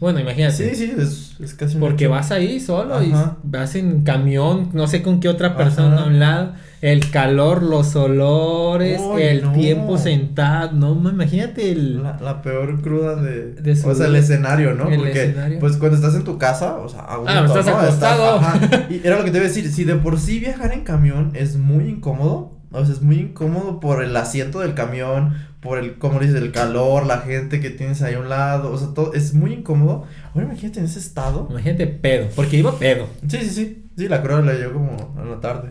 [0.00, 0.74] Bueno, imagínate.
[0.74, 3.12] Sí, sí, es, es casi un Porque vas ahí solo y
[3.42, 6.04] vas en camión, no sé con qué otra persona Ajá.
[6.04, 6.52] a un lado.
[6.80, 9.52] El calor, los olores, el no.
[9.52, 10.72] tiempo sentado.
[10.72, 12.02] No, ma- imagínate el.
[12.02, 15.58] La, la peor cruda de, De su- o sea el escenario no el porque escenario.
[15.60, 17.76] pues cuando estás en tu casa o sea a gusto, Ah, estás ¿no?
[17.78, 18.36] acostado.
[18.36, 18.60] ajá.
[18.90, 21.30] y era lo que te iba a decir si de por sí viajar en camión
[21.34, 25.98] es muy incómodo o sea es muy incómodo por el asiento del camión por el
[25.98, 29.14] como dices el calor la gente que tienes ahí a un lado o sea todo
[29.14, 30.04] es muy incómodo
[30.34, 33.08] ahora imagínate en ese estado Imagínate pedo, porque iba pedo.
[33.28, 35.70] sí sí sí sí la cruda la llevo como en la tarde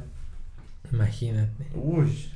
[0.91, 1.65] Imagínate.
[1.73, 2.29] Uy.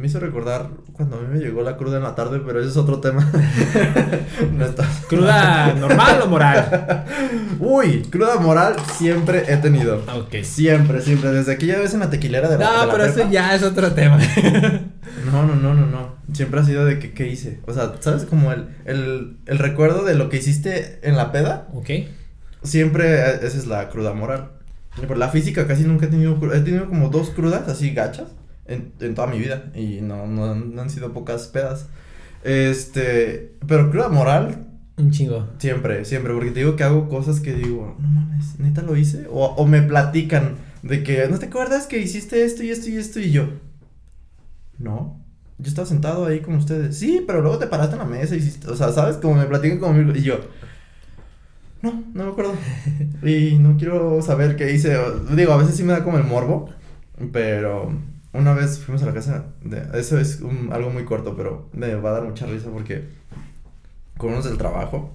[0.00, 2.70] Me hizo recordar cuando a mí me llegó la cruda en la tarde, pero ese
[2.70, 3.30] es otro tema.
[4.56, 4.88] no está.
[5.10, 7.04] ¿Cruda normal o moral?
[7.58, 10.02] Uy, cruda moral siempre he tenido.
[10.16, 10.36] Ok.
[10.42, 11.32] Siempre, siempre.
[11.32, 13.62] Desde aquella vez en la tequilera de la, de No, la pero eso ya es
[13.62, 14.18] otro tema.
[15.30, 16.14] No, no, no, no, no.
[16.32, 17.60] Siempre ha sido de que, ¿qué hice?
[17.66, 18.24] O sea, ¿sabes?
[18.24, 21.68] Como el, el, el recuerdo de lo que hiciste en la peda.
[21.74, 21.90] ok.
[22.62, 24.52] Siempre eh, esa es la cruda moral.
[25.06, 28.28] Por la física casi nunca he tenido He tenido como dos crudas así gachas
[28.70, 29.70] en, en toda mi vida.
[29.74, 31.88] Y no, no, no han sido pocas pedas.
[32.44, 33.52] Este.
[33.66, 34.66] Pero cruda moral,
[34.96, 35.48] Un chingo.
[35.58, 36.32] siempre, siempre.
[36.32, 39.26] Porque te digo que hago cosas que digo, no mames, neta lo hice.
[39.30, 42.96] O, o me platican de que, ¿no te acuerdas que hiciste esto y esto y
[42.96, 43.20] esto?
[43.20, 43.48] Y yo,
[44.78, 45.20] no.
[45.58, 46.96] Yo estaba sentado ahí con ustedes.
[46.96, 48.68] Sí, pero luego te paraste en la mesa y hiciste.
[48.70, 49.16] O sea, ¿sabes?
[49.18, 50.12] Como me platican conmigo.
[50.16, 50.40] Y yo,
[51.82, 52.54] no, no me acuerdo.
[53.22, 54.96] Y no quiero saber qué hice.
[55.36, 56.70] Digo, a veces sí me da como el morbo.
[57.32, 57.92] Pero
[58.32, 59.44] una vez fuimos a la casa.
[59.62, 63.04] De, eso es un- algo muy corto, pero me va a dar mucha risa porque
[64.18, 65.12] con unos del trabajo.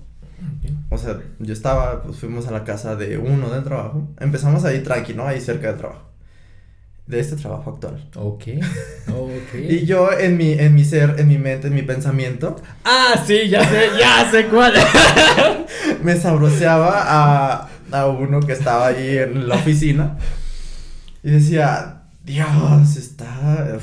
[0.89, 4.07] O sea, yo estaba, pues fuimos a la casa de uno del trabajo.
[4.19, 5.25] Empezamos ahí tranqui, ¿no?
[5.25, 6.01] Ahí cerca del trabajo.
[7.07, 8.09] De este trabajo actual.
[8.15, 8.43] Ok.
[9.09, 9.53] Ok.
[9.69, 13.47] Y yo en mi, en mi ser, en mi mente, en mi pensamiento, Ah, sí,
[13.47, 14.73] ya sé, ya sé cuál.
[16.03, 20.17] me sabroseaba a a uno que estaba ahí en la oficina
[21.23, 23.77] y decía, Dios, está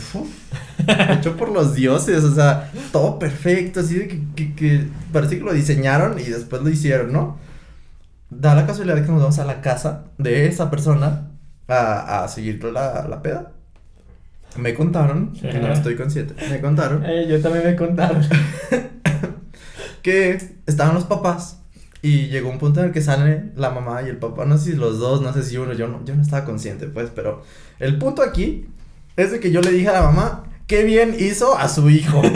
[1.11, 5.45] hecho por los dioses, o sea, todo perfecto, así de que, que, que, parece que
[5.45, 7.39] lo diseñaron y después lo hicieron, ¿no?
[8.31, 11.29] Da la casualidad de que nos vamos a la casa de esa persona
[11.69, 13.53] a, a seguir la, la peda.
[14.57, 17.05] Me contaron, que no estoy consciente, me contaron.
[17.07, 18.23] Eh, yo también me contaron.
[20.03, 21.62] que estaban los papás
[22.03, 24.73] y llegó un punto en el que sale la mamá y el papá, no sé
[24.73, 27.43] si los dos, no sé si uno, yo no, yo no estaba consciente, pues, pero
[27.79, 28.67] el punto aquí
[29.17, 32.21] es de que yo le dije a la mamá, qué bien hizo a su hijo.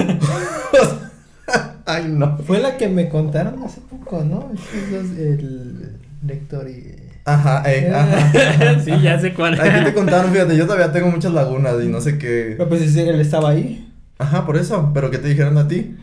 [1.86, 2.38] Ay, no.
[2.38, 4.50] Fue la que me contaron hace poco, ¿no?
[5.18, 6.96] el lector y...
[7.24, 8.80] Ajá, eh, ajá.
[8.84, 9.60] sí, ya sé cuál.
[9.60, 12.54] Aquí te contaron, fíjate, yo todavía tengo muchas lagunas y no sé qué.
[12.56, 13.92] Pero pues él estaba ahí.
[14.18, 15.96] Ajá, por eso, pero ¿qué te dijeron a ti?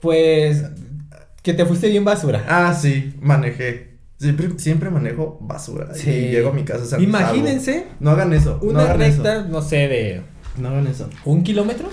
[0.00, 0.64] Pues
[1.44, 2.44] que te fuiste bien basura.
[2.48, 3.98] Ah, sí, manejé.
[4.18, 5.94] Siempre, siempre manejo basura.
[5.94, 6.10] Sí.
[6.10, 6.98] Y llego a mi casa.
[6.98, 7.86] Imagínense.
[8.00, 8.58] No hagan eso.
[8.62, 10.22] Una no recta, no sé, de.
[10.56, 11.10] No hagan eso.
[11.26, 11.90] ¿Un kilómetro?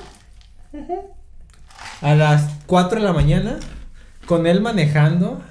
[2.02, 3.60] A las 4 de la mañana.
[4.26, 5.42] Con él manejando.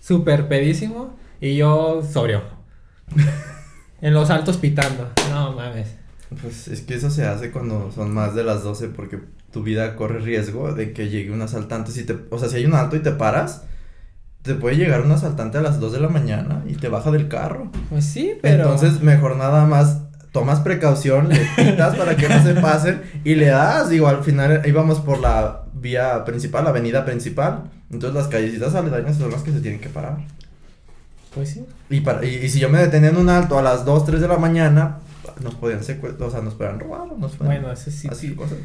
[0.00, 1.16] Súper pedísimo.
[1.40, 2.42] Y yo sobrio.
[4.00, 5.10] en los altos pitando.
[5.30, 5.96] No mames.
[6.40, 9.18] Pues es que eso se hace cuando son más de las 12 porque
[9.52, 11.92] tu vida corre riesgo de que llegue un asaltante.
[11.92, 13.62] Si te, o sea, si hay un alto y te paras,
[14.42, 17.28] te puede llegar un asaltante a las 2 de la mañana y te baja del
[17.28, 17.70] carro.
[17.90, 18.64] Pues sí, pero.
[18.64, 19.98] Entonces, mejor nada más
[20.32, 23.90] tomas precaución, le quitas para que no se pasen y le das.
[23.90, 27.70] Digo, al final íbamos por la vía principal, la avenida principal.
[27.90, 30.16] Entonces, las callecitas aledañas son las que se tienen que parar.
[31.34, 31.64] Pues sí.
[31.90, 34.20] Y, para, y, y si yo me detenía en un alto a las 2, 3
[34.20, 34.98] de la mañana,
[35.42, 37.62] nos podían secuestrar, o sea, nos podían robar, nos podían...
[37.62, 38.08] Bueno, eso sí.
[38.10, 38.58] Así cosas.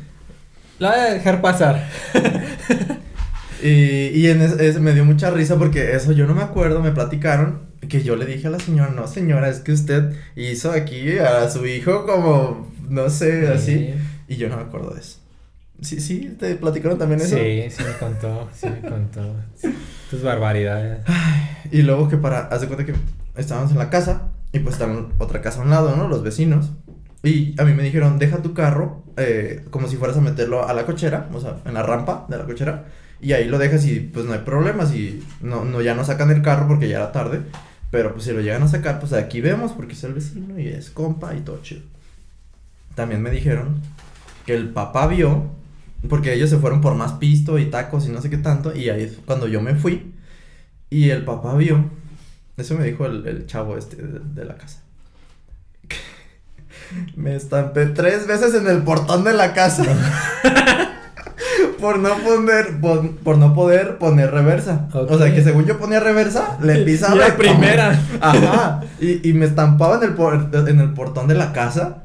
[0.80, 1.88] La voy a dejar pasar.
[3.64, 7.68] y y en me dio mucha risa porque eso yo no me acuerdo, me platicaron
[7.88, 11.50] que yo le dije a la señora, no señora, es que usted hizo aquí a
[11.50, 13.94] su hijo como, no sé, así.
[14.28, 15.20] Y yo no me acuerdo de eso.
[15.82, 17.38] Sí, sí, te platicaron también eso.
[17.38, 19.36] Sí, sí me contó, sí me contó.
[20.10, 21.02] Tus barbaridades.
[21.72, 22.94] y luego que para, haz de cuenta que
[23.36, 26.08] estábamos en la casa y pues estaban otra casa a un lado, ¿no?
[26.08, 26.72] Los vecinos.
[27.24, 30.74] Y a mí me dijeron, deja tu carro eh, como si fueras a meterlo a
[30.74, 32.86] la cochera, o sea, en la rampa de la cochera.
[33.20, 36.30] Y ahí lo dejas y pues no hay problemas y no, no, ya no sacan
[36.30, 37.42] el carro porque ya era tarde.
[37.90, 40.68] Pero pues si lo llegan a sacar, pues aquí vemos porque es el vecino y
[40.68, 41.82] es compa y todo chido.
[42.96, 43.82] También me dijeron
[44.46, 45.52] que el papá vio,
[46.10, 48.76] porque ellos se fueron por más pisto y tacos y no sé qué tanto.
[48.76, 50.14] Y ahí es cuando yo me fui.
[50.90, 51.86] Y el papá vio,
[52.58, 54.82] eso me dijo el, el chavo este de, de la casa.
[57.16, 59.84] Me estampé tres veces en el portón de la casa.
[61.80, 64.88] por no poner, por, por, no poder poner reversa.
[64.92, 65.16] Okay.
[65.16, 67.16] O sea, que según yo ponía reversa, le pisaba.
[67.16, 68.00] la primera.
[68.22, 68.82] Ajá.
[69.00, 72.04] Y, y me estampaba en el, por, en el portón de la casa.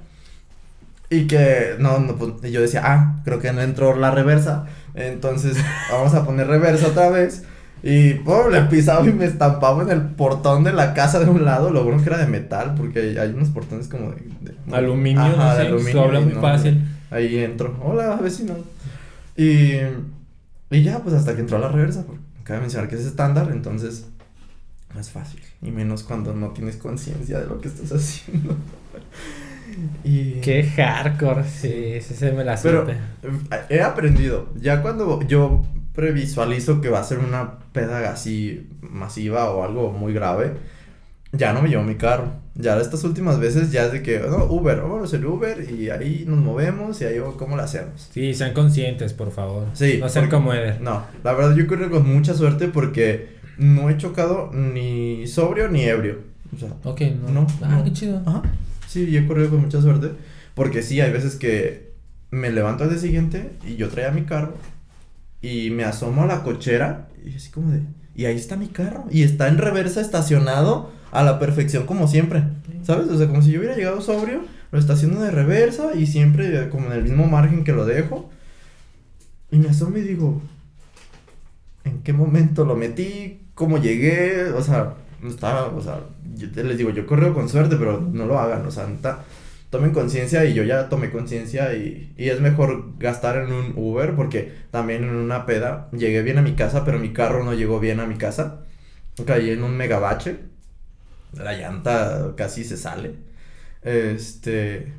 [1.11, 4.65] Y que, no, no, pues, yo decía, ah, creo que no entró la reversa.
[4.95, 5.57] Entonces,
[5.91, 7.45] vamos a poner reversa otra vez.
[7.83, 11.45] Y pum, le pisaba y me estampaba en el portón de la casa de un
[11.45, 11.71] lado.
[11.71, 14.23] Lo bueno que era de metal, porque hay, unos portones como de.
[14.41, 16.03] de aluminio, ajá, no de aluminio.
[16.03, 16.85] habla muy no, fácil.
[17.11, 17.77] Ahí entro.
[17.83, 18.55] Hola, vecino.
[19.37, 19.79] Y.
[20.71, 22.07] Y ya, pues hasta que entró a la reversa.
[22.07, 24.07] Porque cabe mencionar que es estándar, entonces.
[24.95, 25.41] No es fácil.
[25.61, 28.57] Y menos cuando no tienes conciencia de lo que estás haciendo.
[30.05, 30.35] y.
[30.35, 32.97] Qué hardcore, sí, sí se me la Pero supe.
[33.71, 34.51] he aprendido.
[34.55, 35.65] Ya cuando yo
[35.95, 40.55] previsualizo que va a ser una peda así masiva o algo muy grave,
[41.33, 42.27] ya no me llevo mi carro.
[42.55, 46.25] Ya estas últimas veces ya es de que, no, Uber, vamos el Uber y ahí
[46.27, 48.09] nos movemos y ahí cómo lo hacemos.
[48.13, 49.69] Sí, sean conscientes, por favor.
[49.73, 49.97] Sí.
[50.01, 50.81] No sean como Eder.
[50.83, 55.85] No, la verdad yo creo con mucha suerte porque no he chocado ni sobrio ni
[55.85, 56.19] ebrio.
[56.55, 57.31] O sea, Ok, no.
[57.31, 57.85] No, Ah, no.
[57.85, 58.21] qué chido.
[58.27, 58.43] Ajá.
[58.87, 60.11] Sí, yo he corrido con mucha suerte.
[60.55, 61.93] Porque sí, hay veces que
[62.31, 64.53] me levanto al día siguiente y yo traía mi carro
[65.43, 67.83] y me asomo a la cochera y así como de.
[68.15, 69.05] Y ahí está mi carro.
[69.11, 72.45] Y está en reversa estacionado a la perfección como siempre.
[72.85, 73.09] ¿Sabes?
[73.09, 76.87] O sea, como si yo hubiera llegado sobrio, lo estaciono de reversa y siempre como
[76.87, 78.31] en el mismo margen que lo dejo.
[79.51, 80.41] Y me asomo y digo,
[81.85, 83.41] ¿en qué momento lo metí?
[83.55, 84.45] ¿Cómo llegué?
[84.53, 86.01] O sea, no estaba, o sea,
[86.37, 89.25] yo te- les digo, yo corro con suerte, pero no lo hagan, o sea, neta,
[89.73, 94.15] tomen conciencia y yo ya tomé conciencia y, y es mejor gastar en un Uber
[94.17, 97.81] porque también en una peda llegué bien a mi casa, pero mi carro no llegó
[97.81, 98.61] bien a mi casa.
[99.27, 100.41] Caí en un megabache,
[101.33, 103.17] la llanta casi se sale.
[103.83, 104.93] Este,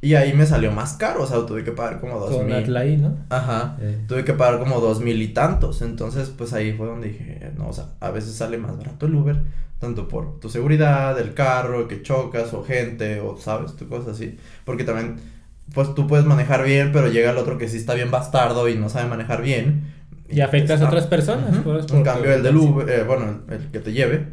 [0.00, 2.54] Y ahí me salió más caro, o sea, tuve que pagar como dos Con mil.
[2.54, 3.26] Atlai, ¿no?
[3.30, 3.76] Ajá.
[3.80, 4.04] Eh.
[4.06, 5.82] Tuve que pagar como dos mil y tantos.
[5.82, 9.14] Entonces, pues ahí fue donde dije, no, o sea, a veces sale más barato el
[9.16, 9.42] Uber,
[9.78, 14.36] tanto por tu seguridad, el carro, que chocas, o gente, o sabes, tu cosas así.
[14.64, 15.16] Porque también,
[15.74, 18.76] pues tú puedes manejar bien, pero llega el otro que sí está bien bastardo y
[18.76, 19.94] no sabe manejar bien.
[20.30, 21.62] Y afectas a está- otras personas, Ujú.
[21.62, 24.26] pues, En cambio, el del Uber, eh, bueno, el, que te lleve,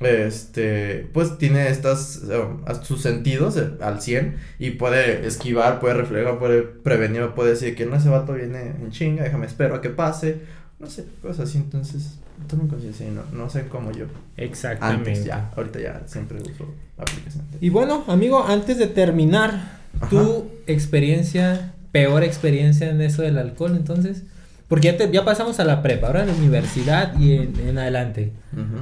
[0.00, 5.94] este, pues tiene estas, eh, a sus sentidos eh, al 100 y puede esquivar, puede
[5.94, 9.80] reflejar, puede prevenir, puede decir que no, ese vato viene en chinga, déjame espero a
[9.80, 10.40] que pase,
[10.82, 12.18] no sé, cosas así, entonces,
[12.48, 14.06] tomen conciencia y no, no sé cómo yo,
[14.36, 15.10] Exactamente.
[15.10, 17.44] antes ya, ahorita ya siempre uso la aplicación.
[17.60, 19.78] Y bueno, amigo, antes de terminar,
[20.10, 24.24] tu experiencia, peor experiencia en eso del alcohol, entonces,
[24.66, 27.78] porque ya, te, ya pasamos a la prepa, ahora a la universidad y en, en
[27.78, 28.32] adelante.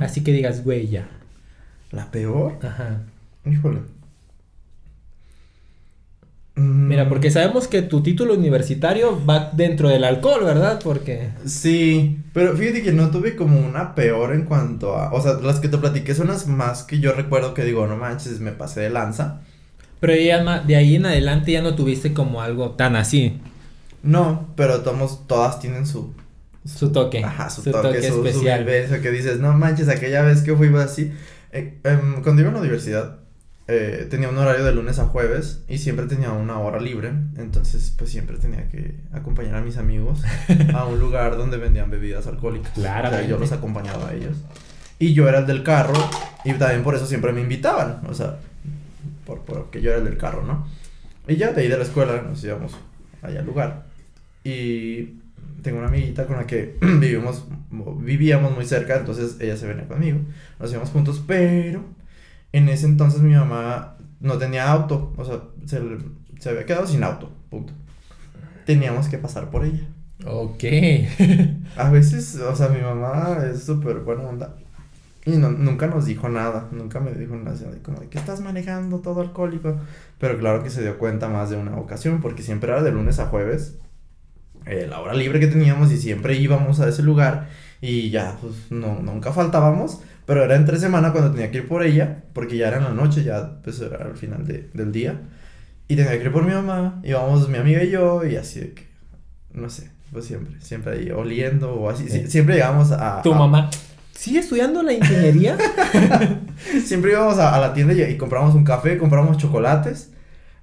[0.01, 1.07] Así que digas, güey, ya.
[1.91, 2.59] ¿La peor?
[2.63, 3.03] Ajá.
[3.45, 3.81] Híjole.
[6.57, 10.81] Mm, Mira, porque sabemos que tu título universitario va dentro del alcohol, ¿verdad?
[10.83, 11.31] Porque...
[11.47, 15.59] Sí, pero fíjate que no tuve como una peor en cuanto a, o sea, las
[15.61, 18.81] que te platiqué son las más que yo recuerdo que digo, no manches, me pasé
[18.83, 19.41] de lanza.
[20.01, 23.41] Pero ya de ahí en adelante ya no tuviste como algo tan así.
[24.03, 26.15] No, pero tomos, todas tienen su,
[26.65, 27.25] Su toque.
[27.25, 28.65] ajá, su, su toque, toque su, su especial.
[28.65, 31.13] vivencia, que dices, no manches, aquella vez que fui así.
[31.53, 33.20] Eh, em, cuando iba a la universidad,
[33.73, 37.95] eh, tenía un horario de lunes a jueves y siempre tenía una hora libre, entonces
[37.97, 40.23] pues siempre tenía que acompañar a mis amigos
[40.75, 42.73] a un lugar donde vendían bebidas alcohólicas.
[42.73, 43.17] Claramente.
[43.17, 44.39] O sea, yo los acompañaba a ellos.
[44.99, 45.95] Y yo era el del carro
[46.45, 48.39] y también por eso siempre me invitaban, o sea,
[49.25, 50.67] por, porque yo era el del carro, ¿no?
[51.29, 52.77] Y ya de ahí de la escuela nos íbamos
[53.23, 53.85] allá al lugar.
[54.43, 55.21] Y
[55.63, 57.45] tengo una amiguita con la que vivimos,
[58.01, 60.19] vivíamos muy cerca, entonces ella se venía conmigo,
[60.59, 61.85] nos íbamos juntos, pero
[62.53, 65.81] en ese entonces mi mamá no tenía auto, o sea, se,
[66.39, 67.73] se había quedado sin auto, punto.
[68.67, 69.89] Teníamos que pasar por ella.
[70.27, 70.65] Ok.
[71.77, 74.57] A veces, o sea, mi mamá es súper buena onda.
[75.25, 79.01] Y no, nunca nos dijo nada, nunca me dijo nada, como de que estás manejando
[79.01, 79.77] todo alcohólico.
[80.19, 83.19] Pero claro que se dio cuenta más de una ocasión, porque siempre era de lunes
[83.19, 83.79] a jueves,
[84.71, 87.49] eh, la hora libre que teníamos y siempre íbamos a ese lugar
[87.81, 91.83] y ya, pues no, nunca faltábamos, pero era entre semana cuando tenía que ir por
[91.83, 95.21] ella, porque ya era en la noche, ya pues era al final de- del día.
[95.89, 98.75] Y tenía que ir por mi mamá, íbamos mi amiga y yo, y así de
[98.75, 98.87] que,
[99.53, 103.23] no sé, pues siempre, siempre ahí oliendo o así, si- siempre llegamos a...
[103.23, 103.71] Tu a- mamá.
[104.13, 105.57] ¿Sigue estudiando la ingeniería?
[106.85, 110.11] Siempre íbamos a, a la tienda y, y compramos un café, compramos chocolates.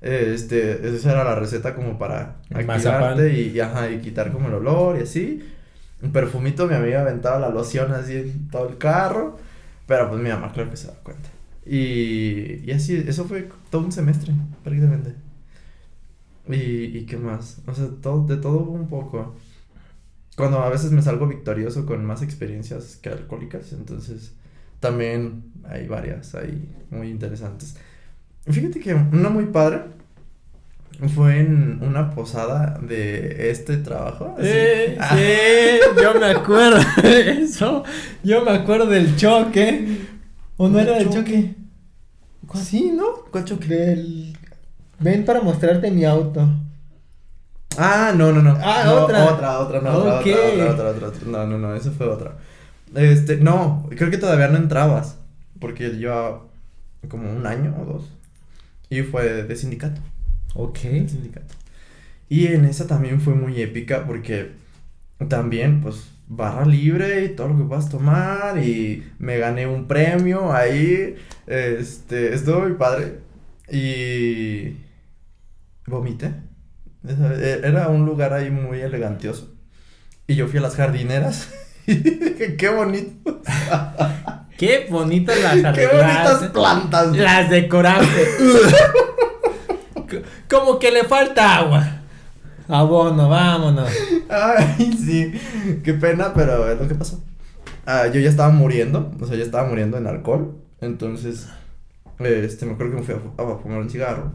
[0.02, 4.48] Eh, Este, esa era la receta como para activarte y, y, ajá, y quitar como
[4.50, 5.44] el olor y así.
[6.02, 9.38] Un perfumito, mi amiga aventaba la loción así en todo el carro.
[9.88, 11.30] Pero pues mi mamá, claro que se da cuenta.
[11.66, 14.34] Y, y así, eso fue todo un semestre,
[14.64, 15.16] prácticamente.
[16.48, 19.36] Y, y qué más, o sea, todo, de todo un poco.
[20.36, 24.36] Cuando a veces me salgo victorioso con más experiencias que alcohólicas, entonces
[24.80, 27.78] también hay varias ahí muy interesantes.
[28.50, 29.82] Fíjate que una muy padre
[31.14, 34.36] fue en una posada de este trabajo.
[34.38, 34.48] así.
[34.48, 37.84] Eh, Ah, sí, yo me acuerdo de eso.
[38.24, 40.00] Yo me acuerdo del choque.
[40.58, 41.54] ¿O no era del choque?
[42.56, 43.06] Sí, ¿no?
[43.32, 43.68] ¿Cuál choque?
[43.68, 44.38] Del...
[45.00, 46.50] Ven para mostrarte mi auto.
[47.78, 48.58] Ah, no, no, no.
[48.60, 49.26] Ah, No, otra.
[49.26, 51.28] Otra, otra, no, otra, otra, otra, otra, otra.
[51.28, 52.38] No, no, no, esa fue otra.
[52.96, 55.18] Este, no, creo que todavía no entrabas.
[55.60, 56.42] Porque lleva
[57.08, 58.17] como un año o dos.
[58.90, 60.02] Y fue de sindicato.
[60.56, 60.80] Ok.
[61.08, 61.54] sindicato.
[62.30, 64.52] Y en esa también fue muy épica porque
[65.30, 70.52] también, pues, barra libre y todo lo que puedas tomar y me gané un premio
[70.54, 71.16] ahí,
[71.48, 73.20] este, estuvo muy padre
[73.72, 74.76] y
[75.86, 76.34] vomité.
[77.08, 79.54] E- Era un lugar ahí muy elegantioso.
[80.28, 81.50] Y yo fui a las jardineras
[81.88, 83.42] y dije, qué bonito,
[84.58, 86.50] Qué bonitas las qué bonitas arreglaste.
[86.50, 87.16] plantas.
[87.16, 88.28] Las decoraste.
[90.50, 92.02] Como que le falta agua.
[92.70, 93.90] Abono, vámonos.
[94.30, 95.34] Ay, sí,
[95.84, 97.24] qué pena, pero es lo que pasó.
[97.86, 100.58] Ah, yo ya estaba muriendo, o sea, ya estaba muriendo en alcohol.
[100.82, 101.48] Entonces,
[102.20, 104.34] este, me acuerdo que me fui a, fu- a fumar un cigarro.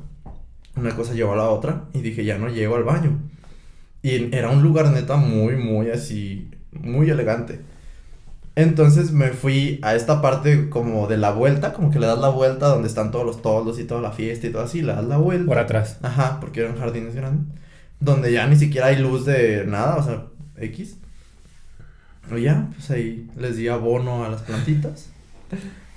[0.77, 3.19] Una cosa llevó a la otra y dije, ya no llego al baño.
[4.03, 7.61] Y era un lugar neta muy, muy así, muy elegante.
[8.55, 12.29] Entonces me fui a esta parte como de la vuelta, como que le das la
[12.29, 15.05] vuelta donde están todos los toldos y toda la fiesta y todo así, le das
[15.07, 15.47] la vuelta.
[15.47, 15.97] Por atrás.
[16.03, 17.47] Ajá, porque eran jardines grandes.
[17.99, 20.25] Donde ya ni siquiera hay luz de nada, o sea,
[20.59, 20.97] X.
[22.37, 25.09] Y ya, pues ahí les di abono a las plantitas.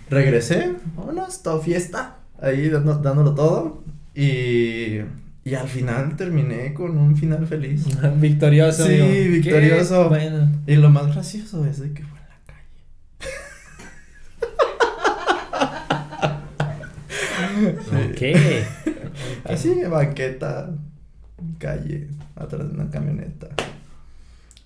[0.09, 2.17] Regresé, vámonos, toda fiesta.
[2.41, 3.83] Ahí dando- dándolo todo.
[4.13, 4.99] Y,
[5.43, 7.85] y al final terminé con un final feliz.
[8.19, 8.85] victorioso.
[8.85, 10.09] Sí, victorioso.
[10.09, 10.51] Bueno.
[10.67, 12.03] Y lo más gracioso es de que
[18.21, 18.65] la.
[19.45, 19.51] Ok.
[19.51, 20.71] Así, banqueta,
[21.57, 23.47] calle, atrás de una camioneta.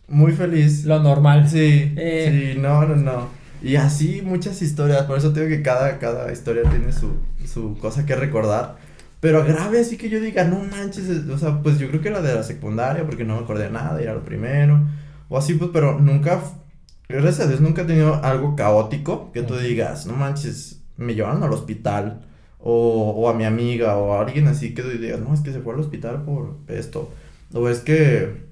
[0.07, 0.85] Muy feliz.
[0.85, 1.47] Lo normal.
[1.49, 2.51] Sí, Eh.
[2.55, 3.27] sí, no, no, no.
[3.61, 7.11] Y así muchas historias, por eso te digo que cada, cada historia tiene su,
[7.45, 8.77] su cosa que recordar.
[9.19, 12.07] Pero grave, así que yo diga, no manches, es- o sea, pues yo creo que
[12.07, 14.79] era de la secundaria, porque no me acordé de nada, era lo primero.
[15.27, 16.39] O así, pues, pero nunca,
[17.09, 21.43] gracias a Dios, nunca he tenido algo caótico que tú digas, no manches, me llevaron
[21.43, 22.21] al hospital.
[22.59, 25.61] O, o a mi amiga, o a alguien así que digas, no, es que se
[25.61, 27.11] fue al hospital por esto.
[27.53, 28.49] O es que,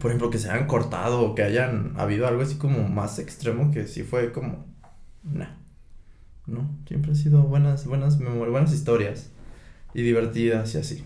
[0.00, 3.70] por ejemplo, que se hayan cortado o que hayan habido algo así como más extremo
[3.72, 4.64] que sí fue como,
[5.24, 5.48] nah.
[6.46, 9.30] No, siempre han sido buenas, buenas memorias, buenas historias
[9.92, 11.04] y divertidas y así.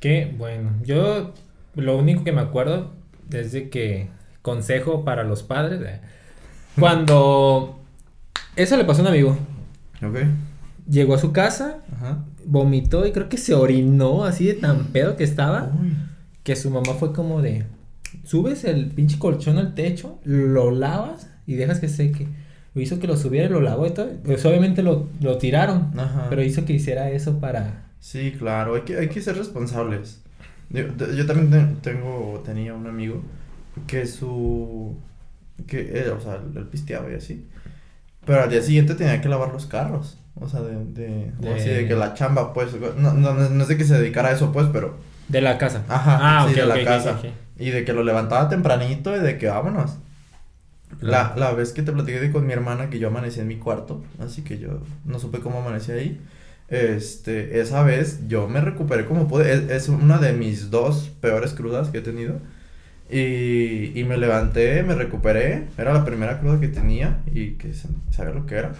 [0.00, 0.72] Qué bueno.
[0.82, 1.32] Yo
[1.74, 2.92] lo único que me acuerdo
[3.30, 4.08] es de que
[4.42, 5.80] consejo para los padres.
[5.82, 6.00] eh,
[6.78, 7.80] Cuando
[8.56, 9.38] eso le pasó a un amigo.
[10.02, 10.16] ¿Ok?
[10.88, 12.24] Llegó a su casa, Ajá.
[12.44, 15.72] vomitó y creo que se orinó así de tan pedo que estaba.
[15.80, 15.92] Uy.
[16.42, 17.64] Que su mamá fue como de
[18.24, 22.28] subes el pinche colchón al techo, lo lavas y dejas que seque.
[22.74, 24.08] Lo hizo que lo subiera y lo lavó y todo.
[24.24, 25.92] Pues obviamente lo, lo tiraron.
[25.98, 26.26] Ajá.
[26.28, 27.86] Pero hizo que hiciera eso para.
[28.00, 30.20] Sí, claro, hay que, hay que ser responsables.
[30.70, 30.82] Yo,
[31.16, 33.22] yo también te- tengo, tenía un amigo
[33.86, 34.94] que su,
[35.66, 37.46] que, eh, o sea, él pisteaba y así,
[38.24, 41.52] pero al día siguiente tenía que lavar los carros, o sea, de, de, o De-
[41.54, 44.52] así de que la chamba, pues, no, no, no, de que se dedicara a eso,
[44.52, 44.96] pues, pero,
[45.28, 45.84] De la casa.
[45.88, 47.24] ajá, Ah, sí, ok, de la ok, ok, casa, ok.
[47.58, 49.98] y de que lo levantaba tempranito y de que vámonos.
[51.00, 54.04] La, la vez que te platiqué con mi hermana que yo amanecí en mi cuarto,
[54.24, 56.20] así que yo no supe cómo amanecí ahí.
[56.68, 59.52] Este, esa vez yo me recuperé como pude.
[59.52, 62.36] Es, es una de mis dos peores crudas que he tenido.
[63.10, 65.68] Y, y me levanté, me recuperé.
[65.78, 68.72] Era la primera cruda que tenía y que sa- sabía lo que era.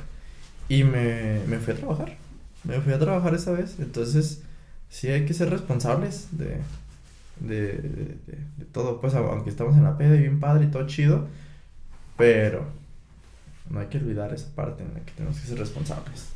[0.69, 2.17] Y me, me fui a trabajar.
[2.64, 3.77] Me fui a trabajar esa vez.
[3.79, 4.43] Entonces,
[4.91, 6.59] sí hay que ser responsables de,
[7.41, 7.79] de, de,
[8.27, 9.01] de- de todo.
[9.01, 11.29] Pues aunque estamos en la peda y bien padre y todo chido.
[12.17, 12.67] Pero
[13.71, 16.27] no hay que olvidar esa parte en la que tenemos que ser responsables.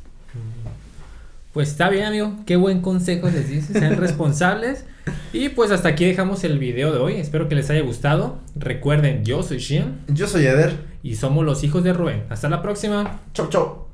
[1.53, 2.33] Pues está bien, amigo.
[2.45, 3.77] Qué buen consejo les dices.
[3.77, 4.85] Sean responsables.
[5.33, 7.15] Y pues hasta aquí dejamos el video de hoy.
[7.15, 8.39] Espero que les haya gustado.
[8.55, 10.77] Recuerden, yo soy Shin Yo soy Eder.
[11.03, 12.23] y somos los hijos de Rubén.
[12.29, 13.19] Hasta la próxima.
[13.33, 13.87] Chau, chau.